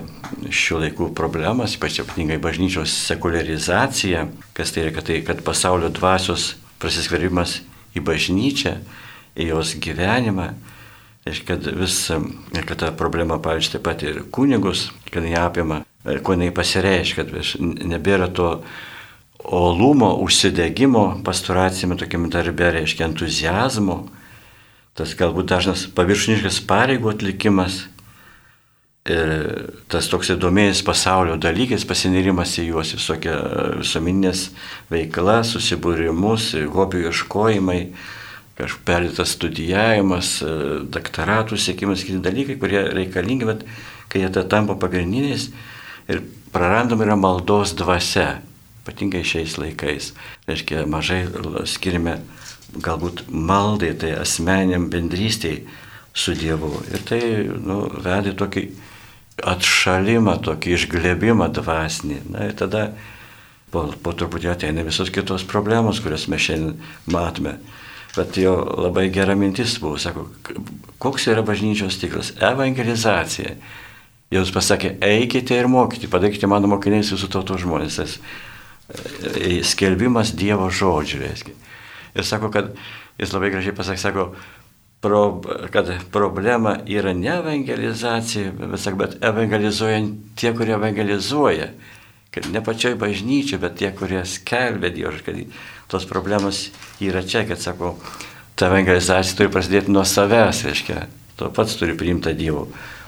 šių 0.53 0.81
laikų 0.85 1.09
problemas, 1.17 1.75
ypač 1.75 1.99
ypatingai 2.03 2.39
bažnyčios 2.43 2.93
sekularizacija, 3.09 4.27
kas 4.55 4.71
tai 4.71 4.85
yra, 4.85 4.93
kad, 4.95 5.09
tai, 5.09 5.19
kad 5.27 5.43
pasaulio 5.43 5.91
dvasios 5.91 6.53
prasiskverimas 6.81 7.59
į 7.97 8.03
bažnyčią, 8.07 8.77
į 9.37 9.51
jos 9.51 9.75
gyvenimą, 9.83 10.51
ir 11.27 11.41
kad 11.47 11.67
vis, 11.79 11.99
kad 12.67 12.77
ta 12.79 12.91
problema, 12.95 13.39
pavyzdžiui, 13.43 13.73
taip 13.77 13.87
pat 13.87 14.03
ir 14.05 14.21
kunigus, 14.31 14.87
kad 15.11 15.25
jie 15.25 15.37
apima, 15.39 15.81
ko 16.23 16.35
jinai 16.35 16.53
pasireiškia, 16.55 17.25
kad 17.25 17.33
nebėra 17.87 18.29
to 18.31 18.51
olumo, 19.47 20.13
užsidegimo 20.23 21.21
pastoracijame 21.25 21.97
tokiam 21.99 22.27
darbė, 22.31 22.71
reiškia 22.79 23.07
entuzijazmo, 23.07 24.01
tas 24.97 25.13
galbūt 25.17 25.51
dažnas 25.51 25.85
paviršiniškas 25.97 26.63
pareigų 26.67 27.13
atlikimas, 27.13 27.85
ir 29.07 29.31
tas 29.91 30.07
toks 30.11 30.31
įdomėjęs 30.35 30.83
pasaulio 30.87 31.37
dalykais, 31.39 31.85
pasinirimas 31.87 32.57
į 32.59 32.69
juos 32.71 32.93
visokia 32.97 33.37
visuomeninės 33.79 34.47
veikla, 34.91 35.39
susibūrimus, 35.47 36.51
hobių 36.73 37.07
ieškojimai, 37.07 37.79
kažkoks 38.57 38.83
perėtas 38.87 39.35
studijavimas, 39.37 40.33
doktoratų 40.93 41.59
sėkimas, 41.61 42.03
kiti 42.05 42.19
dalykai, 42.23 42.57
kurie 42.59 42.83
reikalingi, 42.97 43.47
bet 43.47 43.63
kai 44.11 44.23
jie 44.23 44.43
tampa 44.49 44.75
pagrindiniais 44.79 45.51
ir 46.09 46.23
prarandam 46.53 47.03
yra 47.05 47.17
maldos 47.19 47.75
dvasia, 47.77 48.41
ypatingai 48.81 49.23
šiais 49.27 49.57
laikais. 49.61 50.13
Reiškia, 50.49 50.87
mažai 50.89 51.25
skirime 51.69 52.17
galbūt 52.75 53.27
maldai, 53.31 53.93
tai 53.99 54.13
asmeniam 54.19 54.89
bendrystėj 54.91 55.61
su 56.17 56.33
Dievu. 56.37 56.73
Ir 56.91 57.03
tai 57.07 57.21
nu, 57.45 57.85
vedė 58.03 58.33
tokį 58.37 58.65
atšalimą, 59.47 60.39
tokį 60.45 60.73
išglebimą 60.77 61.49
dvasinį. 61.53 62.19
Na 62.33 62.47
ir 62.49 62.55
tada 62.57 62.89
po, 63.71 63.85
po 64.01 64.13
truputį 64.17 64.51
ateina 64.53 64.85
visos 64.87 65.11
kitos 65.13 65.45
problemos, 65.47 66.01
kurias 66.03 66.27
mes 66.31 66.43
šiandien 66.43 66.77
matome. 67.13 67.57
Bet 68.17 68.39
jo 68.41 68.55
labai 68.81 69.07
gera 69.13 69.35
mintis 69.37 69.75
buvo, 69.81 69.99
sako, 70.01 70.25
koks 70.97 71.27
yra 71.29 71.43
bažnyčios 71.45 71.99
tikras- 72.01 72.33
evangelizacija. 72.51 73.53
Jėzus 74.33 74.51
pasakė, 74.51 74.97
eikite 75.05 75.55
ir 75.55 75.69
mokyti, 75.71 76.09
padarykite 76.11 76.49
mano 76.51 76.67
mokiniais 76.67 77.13
visų 77.13 77.29
tautų 77.31 77.61
žmonės. 77.61 77.95
Tas 78.01 78.17
e, 79.37 79.61
skelbimas 79.63 80.33
Dievo 80.35 80.67
žodžių, 80.67 81.21
reiškia. 81.21 81.53
Ir 82.17 82.25
sako, 82.25 82.49
kad 82.53 82.71
jis 83.21 83.33
labai 83.35 83.51
gražiai 83.53 83.75
pasakė, 83.77 84.01
sako, 84.01 84.27
pro, 85.05 85.41
kad 85.73 85.91
problema 86.11 86.77
yra 86.89 87.13
ne 87.13 87.35
evangelizacija, 87.35 88.51
bet, 88.57 88.79
sako, 88.81 89.03
bet 89.03 89.17
evangelizuojant 89.25 90.15
tie, 90.39 90.53
kurie 90.57 90.75
evangelizuoja. 90.77 91.71
Kad 92.33 92.49
ne 92.53 92.61
pačioj 92.61 92.97
bažnyčiai, 92.99 93.61
bet 93.61 93.77
tie, 93.79 93.91
kurie 93.95 94.19
skelbia 94.27 94.91
Dievą, 94.93 95.13
kad 95.25 95.37
tos 95.89 96.05
problemos 96.09 96.67
yra 97.01 97.23
čia, 97.25 97.45
kad 97.49 97.61
sako, 97.61 97.95
ta 98.57 98.67
evangelizacija 98.71 99.37
turi 99.37 99.53
prasidėti 99.53 99.93
nuo 99.93 100.03
savęs, 100.05 100.65
reiškia, 100.67 101.05
tu 101.37 101.49
pats 101.53 101.77
turi 101.79 101.95
priimti 101.97 102.33
Dievo 102.37 102.67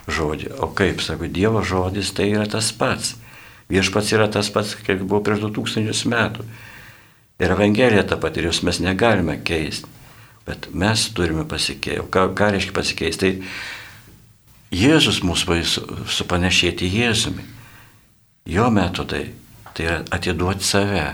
žodį. 0.09 0.53
O 0.63 0.71
kaip, 0.77 1.01
sako, 1.05 1.29
Dievo 1.29 1.61
žodis 1.65 2.13
tai 2.15 2.31
yra 2.33 2.47
tas 2.49 2.71
pats. 2.73 3.15
Viešpats 3.69 4.13
yra 4.15 4.29
tas 4.31 4.49
pats, 4.49 4.73
kaip 4.85 5.01
buvo 5.03 5.21
prieš 5.25 5.43
2000 5.45 6.09
metų. 6.09 6.45
Ir 7.39 7.55
Evangelija 7.55 8.03
ta 8.07 8.17
pati, 8.19 8.41
ir 8.41 8.49
jos 8.49 8.63
mes 8.67 8.81
negalime 8.83 9.39
keisti. 9.43 9.87
Bet 10.47 10.67
mes 10.73 11.05
turime 11.15 11.45
pasikeisti. 11.47 12.07
Ką, 12.11 12.31
ką 12.35 12.53
reiškia 12.55 12.75
pasikeisti? 12.75 13.33
Tai 13.39 13.77
Jėzus 14.69 15.23
mūsų 15.25 15.55
supanešėti 16.13 16.89
Jėzumi. 16.93 17.41
Jo 18.49 18.67
metodai 18.73 19.31
tai 19.73 19.85
yra 19.87 19.97
atiduoti 20.13 20.65
save, 20.65 21.05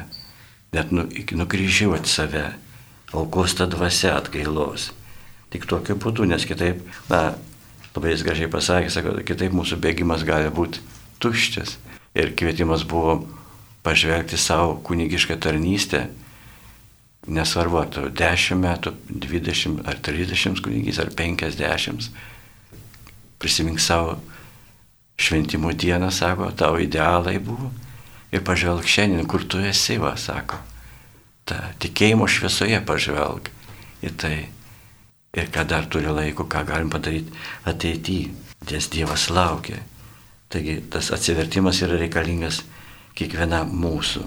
net 0.76 0.91
nu, 0.91 1.05
nukryžiuoti 1.39 2.09
save, 2.09 2.45
aukos 3.15 3.55
tą 3.55 3.67
dvasę 3.71 4.11
atgailos. 4.15 4.89
Tik 5.53 5.67
tokiu 5.71 5.95
būdu, 6.01 6.26
nes 6.28 6.43
kitaip, 6.47 6.82
na, 7.07 7.38
labai 7.95 8.11
jis 8.11 8.26
gražiai 8.28 8.51
pasakė, 8.51 8.91
sako, 8.91 9.15
kitaip 9.28 9.55
mūsų 9.55 9.80
bėgimas 9.84 10.26
gali 10.28 10.51
būti 10.51 10.84
tuščias. 11.23 11.78
Ir 12.15 12.34
kvietimas 12.36 12.84
buvo 12.88 13.21
pažvelgti 13.86 14.38
savo 14.42 14.80
kunigišką 14.84 15.38
tarnystę, 15.42 16.08
nesvarbu, 17.28 17.82
ar 17.82 17.90
tu 17.94 18.06
10 18.10 18.58
metų, 18.62 18.94
20 19.10 19.86
ar 19.90 20.00
30 20.02 20.62
kunigys, 20.66 21.00
ar 21.02 21.12
50. 21.14 22.10
Prisimink 23.42 23.82
savo 23.82 24.18
šventimų 25.22 25.74
dieną, 25.78 26.12
sako, 26.14 26.52
tavo 26.58 26.82
idealai 26.82 27.38
buvo. 27.40 27.72
Ir 28.34 28.44
pažvelg 28.46 28.88
šiandien, 28.90 29.26
kur 29.30 29.46
tu 29.48 29.62
esi, 29.64 29.98
va, 30.02 30.16
sako. 30.20 30.60
Ta 31.46 31.72
tikėjimo 31.82 32.28
šviesoje 32.28 32.82
pažvelg 32.86 33.52
į 34.06 34.12
tai 34.20 34.36
ir 35.36 35.52
ką 35.54 35.66
dar 35.68 35.86
turi 35.92 36.10
laiko, 36.10 36.48
ką 36.50 36.64
galim 36.68 36.90
padaryti 36.90 37.34
ateityje, 37.70 38.32
nes 38.72 38.90
Dievas 38.92 39.30
laukia. 39.30 39.78
Taigi 40.50 40.80
tas 40.92 41.12
atsivertimas 41.14 41.82
yra 41.86 42.00
reikalingas 42.00 42.64
kiekvienam 43.16 43.72
mūsų. 43.82 44.24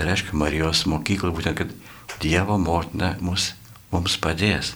Ir 0.00 0.10
aišku, 0.10 0.36
Marijos 0.38 0.84
mokykla 0.90 1.32
būtent, 1.34 1.58
kad 1.58 1.74
Dievo 2.20 2.58
motina 2.60 3.14
mus, 3.24 3.52
mums 3.92 4.16
padės, 4.20 4.74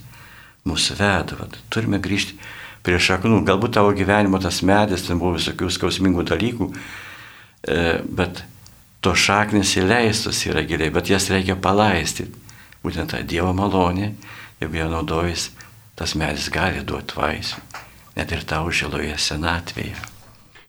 mus 0.65 0.91
veda. 0.97 1.49
Turime 1.73 2.01
grįžti 2.01 2.39
prie 2.85 3.01
šaknų. 3.01 3.43
Galbūt 3.49 3.75
tavo 3.77 3.93
gyvenimo 3.97 4.41
tas 4.41 4.63
medis, 4.65 5.05
ten 5.07 5.21
buvo 5.21 5.35
visokių 5.39 5.71
skausmingų 5.73 6.25
dalykų, 6.31 6.71
e, 6.71 7.83
bet 8.05 8.45
to 9.05 9.13
šaknis 9.13 9.75
įleistos 9.81 10.41
yra 10.49 10.65
giliai, 10.65 10.93
bet 10.95 11.13
jas 11.13 11.29
reikia 11.33 11.57
palaistyti. 11.57 12.43
Būtent 12.85 13.13
tą 13.13 13.21
Dievo 13.25 13.53
malonę 13.57 14.13
jeigu 14.65 14.77
jie 14.77 14.89
naudojas, 14.89 15.51
tas 15.97 16.15
medis 16.19 16.49
gali 16.53 16.83
duoti 16.87 17.19
vaisių, 17.19 17.63
net 18.17 18.33
ir 18.33 18.45
tau 18.49 18.71
žiloje 18.71 19.17
senatvėje. 19.19 20.14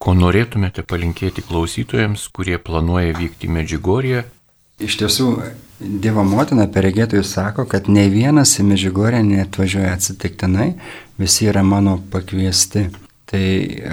Ko 0.06 0.14
norėtumėte 0.14 0.84
palinkėti 0.86 1.42
klausytojams, 1.42 2.28
kurie 2.30 2.60
planuoja 2.62 3.16
vykti 3.18 3.48
į 3.48 3.56
Medžigoriją? 3.56 4.20
Iš 4.86 5.00
tiesų, 5.02 5.30
Dievo 5.80 6.22
motina 6.24 6.68
per 6.72 6.86
regėtojus 6.86 7.32
sako, 7.34 7.66
kad 7.68 7.90
ne 7.90 8.06
vienas 8.14 8.54
į 8.62 8.68
Medžigorę 8.70 9.24
neatvažiuoja 9.26 9.96
atsitiktinai, 9.96 10.70
visi 11.18 11.50
yra 11.50 11.66
mano 11.66 11.98
pakviesti. 12.14 12.86
Tai 13.26 13.44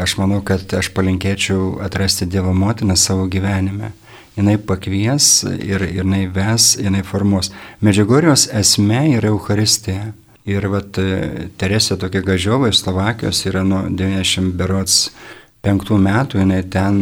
aš 0.04 0.18
manau, 0.20 0.42
kad 0.44 0.68
aš 0.76 0.92
palinkėčiau 0.92 1.80
atrasti 1.82 2.28
Dievo 2.28 2.52
motiną 2.52 2.98
savo 3.00 3.24
gyvenime 3.32 3.94
jinai 4.36 4.58
pakvies 4.60 5.42
ir 5.60 5.84
jinai 5.88 6.26
ves, 6.32 6.76
jinai 6.80 7.02
formuos. 7.04 7.52
Medžiagorijos 7.84 8.48
esmė 8.52 9.04
yra 9.18 9.32
Euharistija. 9.32 10.12
Ir 10.48 10.64
vat 10.66 10.96
Teresė 11.60 11.94
tokia 12.02 12.20
gažiova 12.26 12.72
iš 12.72 12.80
Slovakijos 12.82 13.44
yra 13.46 13.62
nuo 13.62 13.84
90 13.86 14.56
berots 14.58 15.12
penktų 15.62 15.96
metų, 16.02 16.40
jinai 16.42 16.60
ten 16.66 16.96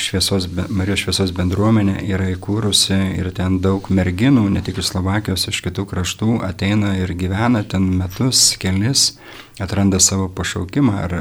šviesos, 0.00 0.48
Marijos 0.72 1.02
šviesos 1.04 1.32
bendruomenė 1.36 1.98
yra 2.08 2.30
įkūrusi 2.32 2.96
ir 3.18 3.28
ten 3.36 3.58
daug 3.64 3.90
merginų, 3.92 4.46
ne 4.54 4.62
tik 4.64 4.80
iš 4.80 4.94
Slovakijos, 4.94 5.46
iš 5.52 5.60
kitų 5.66 5.84
kraštų 5.90 6.38
ateina 6.46 6.94
ir 6.96 7.12
gyvena 7.18 7.60
ten 7.68 7.90
metus, 7.98 8.54
kelis, 8.60 9.18
atranda 9.60 10.00
savo 10.00 10.30
pašaukimą 10.32 10.96
ar 11.04 11.16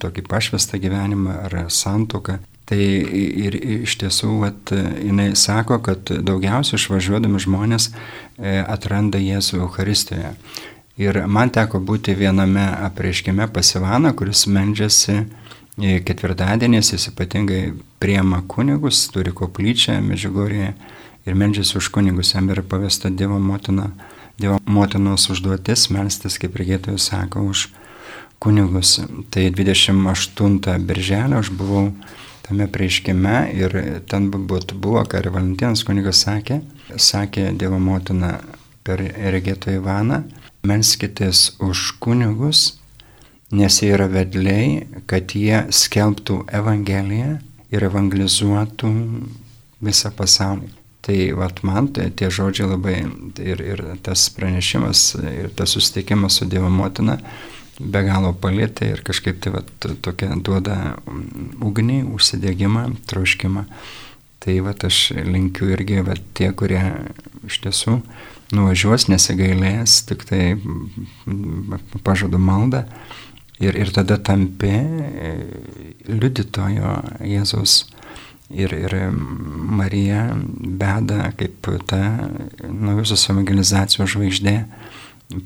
tokį 0.00 0.24
pašvestą 0.28 0.80
gyvenimą 0.80 1.36
ar 1.48 1.58
santoką. 1.68 2.40
Tai 2.72 2.80
ir 2.80 3.56
iš 3.82 3.98
tiesų, 4.00 4.32
vat, 4.40 4.72
jinai 4.72 5.32
sako, 5.36 5.80
kad 5.84 6.08
daugiausiai 6.24 6.78
išvažiuodami 6.78 7.40
žmonės 7.42 7.90
e, 7.90 8.62
atranda 8.62 9.20
Jėzų 9.20 9.64
Euharistijoje. 9.66 10.30
Ir 11.02 11.18
man 11.26 11.50
teko 11.52 11.80
būti 11.82 12.14
viename 12.16 12.64
apreiškime 12.86 13.48
pasivana, 13.52 14.14
kuris 14.16 14.46
mendžiasi 14.46 15.24
e, 15.80 16.00
ketvirtadienės, 16.04 16.92
jis 16.94 17.10
ypatingai 17.12 17.62
priema 18.02 18.42
kunigus, 18.48 19.04
turi 19.14 19.32
koplyčią 19.36 20.00
Medžiugorėje 20.04 20.72
ir 21.26 21.38
mendžiasi 21.38 21.78
už 21.78 21.92
kunigus, 21.94 22.34
jam 22.34 22.50
yra 22.50 22.64
pavesta 22.66 23.10
Dievo 23.10 23.38
motina, 23.38 23.92
Dievo 24.40 24.58
motinos 24.66 25.28
užduotis 25.30 25.88
melstis, 25.94 26.38
kaip 26.42 26.56
regėtojai 26.58 26.98
sako, 26.98 27.46
už 27.52 27.68
kunigus. 28.42 28.98
Tai 29.30 29.46
28 29.54 30.86
birželio 30.88 31.38
aš 31.38 31.52
buvau 31.54 31.92
tame 32.42 32.66
prieškime 32.66 33.36
ir 33.54 33.76
ten 34.10 34.30
buvo, 34.30 35.04
ką 35.06 35.22
ir 35.22 35.30
Valentinas 35.30 35.84
kunigas 35.86 36.24
sakė, 36.26 36.60
sakė 36.96 37.52
Dievo 37.54 37.78
motina 37.78 38.40
per 38.82 38.98
regėto 38.98 39.70
Ivaną, 39.70 40.24
melskitės 40.66 41.52
už 41.62 41.92
kunigus, 42.02 42.81
nes 43.52 43.80
jie 43.82 43.92
yra 43.92 44.08
vedliai, 44.10 44.86
kad 45.06 45.34
jie 45.36 45.64
skelbtų 45.72 46.42
Evangeliją 46.56 47.36
ir 47.72 47.84
evangelizuotų 47.88 48.92
visą 49.82 50.12
pasaulį. 50.16 50.70
Tai 51.02 51.16
vat 51.34 51.64
man 51.66 51.88
tai, 51.90 52.12
tie 52.14 52.28
žodžiai 52.30 52.68
labai 52.70 53.00
ir, 53.42 53.62
ir 53.64 53.80
tas 54.06 54.28
pranešimas, 54.36 55.16
ir 55.18 55.50
tas 55.58 55.74
susitikimas 55.74 56.38
su 56.38 56.46
Dievo 56.46 56.70
motina 56.70 57.18
be 57.80 58.02
galo 58.06 58.30
palėtė 58.38 58.92
ir 58.92 59.02
kažkaip 59.02 59.40
tai 59.42 59.54
va, 59.56 59.62
tokia 59.80 60.36
duoda 60.38 60.76
ugnį, 61.64 62.02
užsidėgymą, 62.14 62.84
troškimą. 63.10 63.64
Tai 64.42 64.54
va, 64.66 64.76
aš 64.86 65.00
linkiu 65.26 65.72
irgi 65.74 66.04
va, 66.06 66.14
tie, 66.38 66.52
kurie 66.54 66.82
iš 67.48 67.58
tiesų 67.64 67.98
nuvažiuos, 68.54 69.08
nesigailės, 69.10 70.02
tik 70.06 70.22
tai 70.28 70.42
pažadu 72.06 72.38
maldą 72.42 72.84
ir, 73.62 73.78
ir 73.78 73.92
tada 73.94 74.18
tampi 74.22 74.70
e, 74.72 75.32
liudytojo 76.10 76.96
Jėzus. 77.26 77.82
Ir, 78.52 78.74
ir 78.76 78.92
Marija 79.12 80.26
beda 80.36 81.30
kaip 81.40 81.70
ta 81.88 82.02
naujusios 82.68 83.30
evangelizacijos 83.32 84.12
žvaigždė 84.12 84.56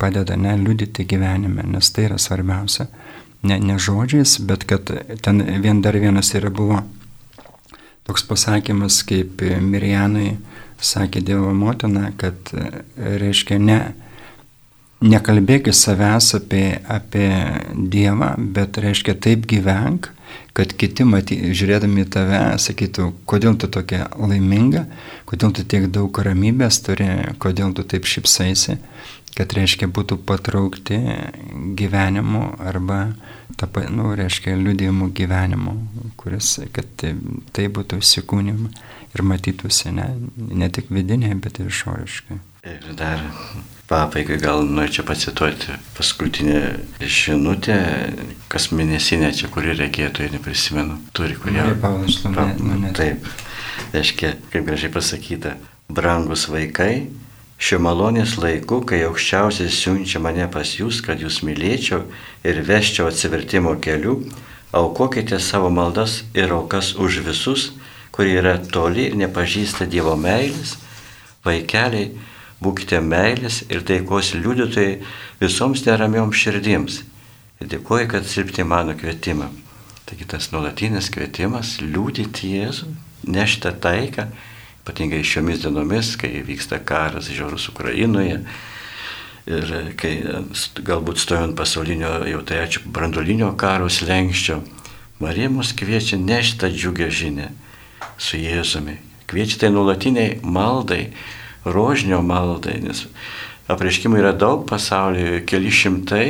padeda 0.00 0.34
ne 0.36 0.56
liudyti 0.58 1.06
gyvenime, 1.06 1.62
nes 1.70 1.90
tai 1.94 2.08
yra 2.08 2.18
svarbiausia. 2.18 2.88
Ne, 3.46 3.60
ne 3.62 3.76
žodžiais, 3.78 4.40
bet 4.48 4.64
kad 4.66 4.90
ten 5.22 5.42
vien 5.62 5.82
dar 5.84 5.94
vienas 6.02 6.32
yra 6.34 6.50
buvo 6.50 6.80
toks 8.06 8.24
pasakymas, 8.26 9.02
kaip 9.06 9.42
Mirjanai 9.62 10.36
sakė 10.82 11.22
Dievo 11.24 11.52
motina, 11.54 12.10
kad 12.18 12.50
reiškia 12.96 13.58
ne, 13.62 13.80
nekalbėk 15.04 15.70
į 15.70 15.74
savęs 15.76 16.32
apie, 16.38 16.64
apie 16.88 17.28
Dievą, 17.74 18.34
bet 18.38 18.78
reiškia 18.80 19.16
taip 19.20 19.46
gyvenk, 19.48 20.10
kad 20.56 20.72
kiti, 20.72 21.04
maty, 21.04 21.36
žiūrėdami 21.56 22.06
į 22.06 22.08
tave, 22.14 22.40
sakytų, 22.62 23.10
kodėl 23.28 23.58
tu 23.60 23.68
tokia 23.72 24.06
laiminga, 24.16 24.86
kodėl 25.28 25.52
tu 25.56 25.66
tiek 25.68 25.88
daug 25.92 26.16
ramybės 26.16 26.80
turi, 26.86 27.10
kodėl 27.42 27.76
tu 27.76 27.84
taip 27.84 28.08
šipsaisi, 28.08 28.78
kad 29.36 29.52
reiškia 29.52 29.90
būtų 29.92 30.16
patraukti 30.24 30.96
gyvenimu 31.76 32.42
arba, 32.64 33.00
ta, 33.60 33.68
nu, 33.92 34.14
reiškia 34.16 34.56
liūdėjimų 34.56 35.10
gyvenimu, 35.16 35.76
kuris, 36.16 36.56
kad 36.72 36.88
tai, 36.96 37.12
tai 37.52 37.68
būtų 37.68 38.00
įsikūnima 38.00 38.72
ir 39.12 39.24
matytųsi 39.28 39.92
ne, 39.92 40.08
ne 40.36 40.72
tik 40.72 40.88
vidinė, 40.88 41.34
bet 41.36 41.60
ir 41.60 41.68
išoriškai. 41.68 42.40
Ir 42.66 42.92
dar 42.96 43.20
pabaigai 43.90 44.38
gal 44.42 44.64
norėčiau 44.66 45.06
pacituoti 45.06 45.76
paskutinę 45.96 46.62
žinutę, 47.00 47.76
kas 48.52 48.70
mėnesinė 48.74 49.30
čia, 49.36 49.50
kuri 49.52 49.76
regėtojai 49.78 50.32
neprisimenu, 50.34 50.98
turi 51.16 51.38
kurie. 51.40 51.62
Paulas 51.82 52.18
Lumenė. 52.24 52.94
Taip, 52.96 53.28
reiškia, 53.94 54.34
kaip 54.50 54.66
gražiai 54.66 54.92
pasakyta, 54.94 55.54
brangus 55.92 56.48
vaikai, 56.50 57.06
Šiuo 57.56 57.78
malonės 57.80 58.34
laiku, 58.36 58.82
kai 58.84 58.98
aukščiausias 59.06 59.78
siunčia 59.80 60.20
mane 60.20 60.44
pas 60.52 60.74
jūs, 60.76 60.98
kad 61.00 61.22
jūs 61.24 61.38
mylėčiau 61.40 62.02
ir 62.44 62.58
veščiau 62.68 63.08
atsivertimo 63.08 63.72
keliu, 63.80 64.18
aukokite 64.76 65.38
savo 65.40 65.70
maldas 65.72 66.18
ir 66.36 66.52
aukas 66.52 66.92
už 67.00 67.22
visus, 67.24 67.70
kurie 68.12 68.36
yra 68.42 68.58
toli 68.60 69.06
ir 69.08 69.16
nepažįsta 69.16 69.88
Dievo 69.88 70.18
meilės, 70.20 70.74
vaikeliai, 71.48 72.10
būkite 72.62 73.00
meilės 73.04 73.62
ir 73.68 73.84
taikos 73.86 74.34
liudytojai 74.36 74.98
visoms 75.40 75.84
neramioms 75.86 76.36
širdims. 76.40 77.02
Ir 77.60 77.70
dėkuoju, 77.72 78.10
kad 78.12 78.28
silpti 78.28 78.64
mano 78.64 78.96
kvietimą. 78.96 79.48
Taigi 80.06 80.26
tas 80.28 80.50
nuolatinis 80.52 81.08
kvietimas 81.10 81.78
liūdyti 81.82 82.52
Jėzų, 82.54 82.92
nešti 83.26 83.72
taiką 83.82 84.28
ypatingai 84.86 85.24
šiomis 85.26 85.64
dienomis, 85.64 86.12
kai 86.14 86.44
vyksta 86.46 86.78
karas 86.78 87.26
žiaurus 87.26 87.66
Ukrainoje 87.72 88.36
ir 89.46 89.72
kai 89.98 90.12
galbūt 90.86 91.18
stojant 91.18 91.56
pasaulinio 91.58 92.20
jau 92.30 92.42
tai 92.46 92.60
ačiū 92.62 92.84
brandolinio 92.86 93.50
karo 93.58 93.90
slengščio, 93.90 94.60
Marija 95.18 95.50
mus 95.50 95.72
kviečia 95.74 96.20
nešti 96.20 96.60
tą 96.60 96.70
džiugę 96.70 97.08
žinę 97.10 97.48
su 98.18 98.38
Jėzumi. 98.38 98.98
Kviečia 99.26 99.64
tai 99.64 99.70
nuolatiniai 99.74 100.38
maldai, 100.44 101.08
rožinio 101.66 102.22
maldai, 102.24 102.78
nes 102.84 103.06
apreiškimų 103.70 104.20
yra 104.20 104.32
daug 104.36 104.62
pasaulyje, 104.68 105.42
keli 105.48 105.72
šimtai, 105.74 106.26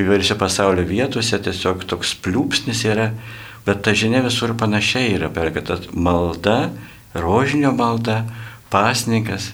įvairiose 0.00 0.36
pasaulio 0.40 0.86
vietose 0.88 1.38
tiesiog 1.44 1.84
toks 1.90 2.14
pliūpsnis 2.24 2.84
yra, 2.88 3.10
bet 3.66 3.84
ta 3.84 3.94
žinia 3.96 4.22
visur 4.24 4.54
panašiai 4.58 5.14
yra, 5.18 5.30
per 5.32 5.52
kad 5.54 5.90
malda 5.92 6.72
rožinio 7.14 7.72
malda, 7.76 8.24
pasninkas. 8.72 9.52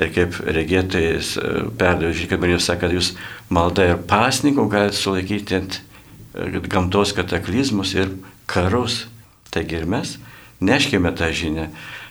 Ir 0.00 0.08
kaip 0.14 0.36
regėtojas 0.48 1.34
e, 1.36 1.48
perdavė, 1.76 2.14
žiūrėk, 2.16 2.40
Marijos 2.40 2.66
sako, 2.70 2.86
kad 2.86 2.94
jūs 2.96 3.10
malda 3.52 3.84
ir 3.90 3.98
pasninkų 4.08 4.64
galite 4.72 4.96
sulaikyti 4.96 5.58
ant 5.58 5.76
e, 5.76 6.62
gamtos 6.72 7.12
kataklizmus 7.16 7.92
ir 7.98 8.14
karus. 8.48 9.02
Taigi 9.52 9.76
ir 9.76 9.84
mes 9.90 10.14
neškime 10.64 11.12
tą 11.18 11.28
žinią, 11.36 11.66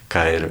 ką 0.10 0.26
ir 0.34 0.48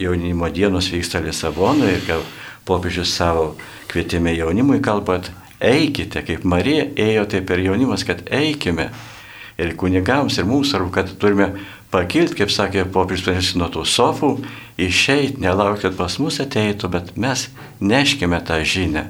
jaunimo 0.00 0.48
dienos 0.48 0.88
vyksta 0.92 1.20
Lisabonoje, 1.20 1.98
ir 2.00 2.22
popiežius 2.68 3.12
savo 3.16 3.54
kvietime 3.88 4.34
jaunimui 4.36 4.80
kalbat, 4.84 5.30
eikite, 5.60 6.22
kaip 6.24 6.44
Marija 6.44 6.86
ėjo, 6.96 7.26
taip 7.32 7.50
ir 7.54 7.64
jaunimas, 7.68 8.04
kad 8.08 8.24
eikime. 8.32 8.90
Ir 9.58 9.72
kunigams, 9.74 10.36
ir 10.38 10.46
mums 10.46 10.70
svarbu, 10.70 10.92
kad 10.94 11.08
turime 11.18 11.48
pakilti, 11.90 12.36
kaip 12.38 12.52
sakė 12.54 12.84
popiežius 12.94 13.56
nuo 13.58 13.66
tų 13.74 13.82
sofų, 13.88 14.30
išeiti, 14.78 15.40
nelaukti, 15.42 15.88
kad 15.88 15.96
pas 15.98 16.18
mus 16.22 16.38
ateitų, 16.44 16.92
bet 16.92 17.16
mes 17.18 17.48
neškime 17.80 18.38
tą 18.46 18.60
žinią. 18.62 19.08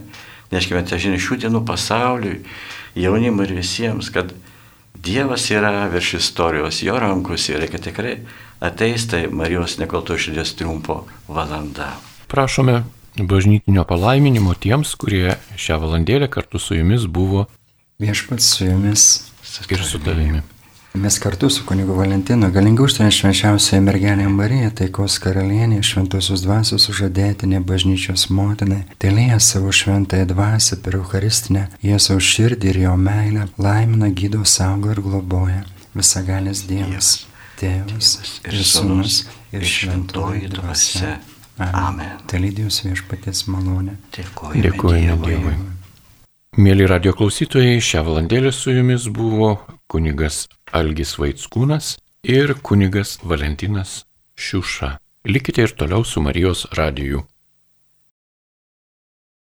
Neškime 0.48 0.80
tą 0.88 0.96
žinią 0.96 1.20
šių 1.20 1.42
dienų 1.44 1.60
pasauliui, 1.68 2.38
jaunimui 2.96 3.44
ir 3.44 3.58
visiems, 3.58 4.08
kad 4.14 4.32
Dievas 5.08 5.46
yra 5.50 5.86
virš 5.88 6.14
istorijos, 6.14 6.82
jo 6.82 6.98
rankose 7.00 7.54
ir 7.54 7.62
kad 7.72 7.80
tikrai 7.80 8.18
ateis 8.60 9.06
tai 9.08 9.22
Marijos 9.32 9.78
nekalto 9.80 10.18
širdies 10.20 10.52
triumfo 10.58 10.98
valanda. 11.28 11.94
Prašome 12.28 12.82
bažnytinio 13.16 13.86
palaiminimo 13.88 14.52
tiems, 14.60 14.92
kurie 15.00 15.38
šią 15.56 15.78
valandėlę 15.80 16.28
kartu 16.28 16.60
su 16.60 16.76
jumis 16.76 17.06
buvo. 17.08 17.46
Viešpats 18.04 18.50
su 18.58 18.68
jumis 18.68 19.06
ir 19.72 19.84
su 19.84 20.02
tavimi. 20.04 20.44
Mes 20.98 21.18
kartu 21.18 21.50
su 21.50 21.64
kunigu 21.66 21.94
Valentinu 21.94 22.48
galingiausiai 22.50 23.12
švenčiausiai 23.14 23.78
mergelė 23.86 24.24
Marija, 24.34 24.72
taikos 24.80 25.20
karalienė, 25.22 25.78
šventosios 25.86 26.42
dvasios 26.42 26.88
sužadėtinė 26.88 27.60
bažnyčios 27.68 28.24
motinai, 28.34 28.80
telėja 28.98 29.38
savo 29.38 29.70
šventąją 29.70 30.26
dvasę 30.32 30.80
per 30.82 30.96
Eucharistinę, 30.98 31.68
Jėzaus 31.86 32.26
širdį 32.32 32.72
ir 32.72 32.80
jo 32.82 32.96
meilę, 32.98 33.46
laimina, 33.62 34.10
gydo, 34.10 34.42
saugo 34.42 34.90
ir 34.90 35.02
globoja. 35.04 35.62
Visagalės 35.94 36.64
Dievas, 36.66 37.12
Tėvas 37.62 38.12
ir 38.42 38.58
Sūnus 38.74 39.22
ir 39.54 39.70
šventoji 39.76 40.50
dvasia. 40.58 41.14
Amen. 41.62 42.18
Telydijos 42.26 42.82
viešpatės 42.88 43.46
malonė. 43.46 44.00
Dėkojame 44.18 44.66
Dėkojame 44.66 45.18
Dievui. 45.22 45.56
Mėly 46.58 46.90
radio 46.90 47.14
klausytojai, 47.14 47.78
šią 47.78 48.02
valandėlę 48.02 48.50
su 48.50 48.74
jumis 48.74 49.06
buvo 49.14 49.60
kunigas 49.86 50.48
Algis 50.72 51.16
Vaitskūnas 51.18 51.96
ir 52.22 52.54
kunigas 52.62 53.18
Valentinas 53.22 54.04
Šiuša. 54.36 54.96
Likite 55.28 55.62
ir 55.62 55.74
toliau 55.76 56.04
su 56.04 56.20
Marijos 56.22 56.66
radiju. 56.72 57.24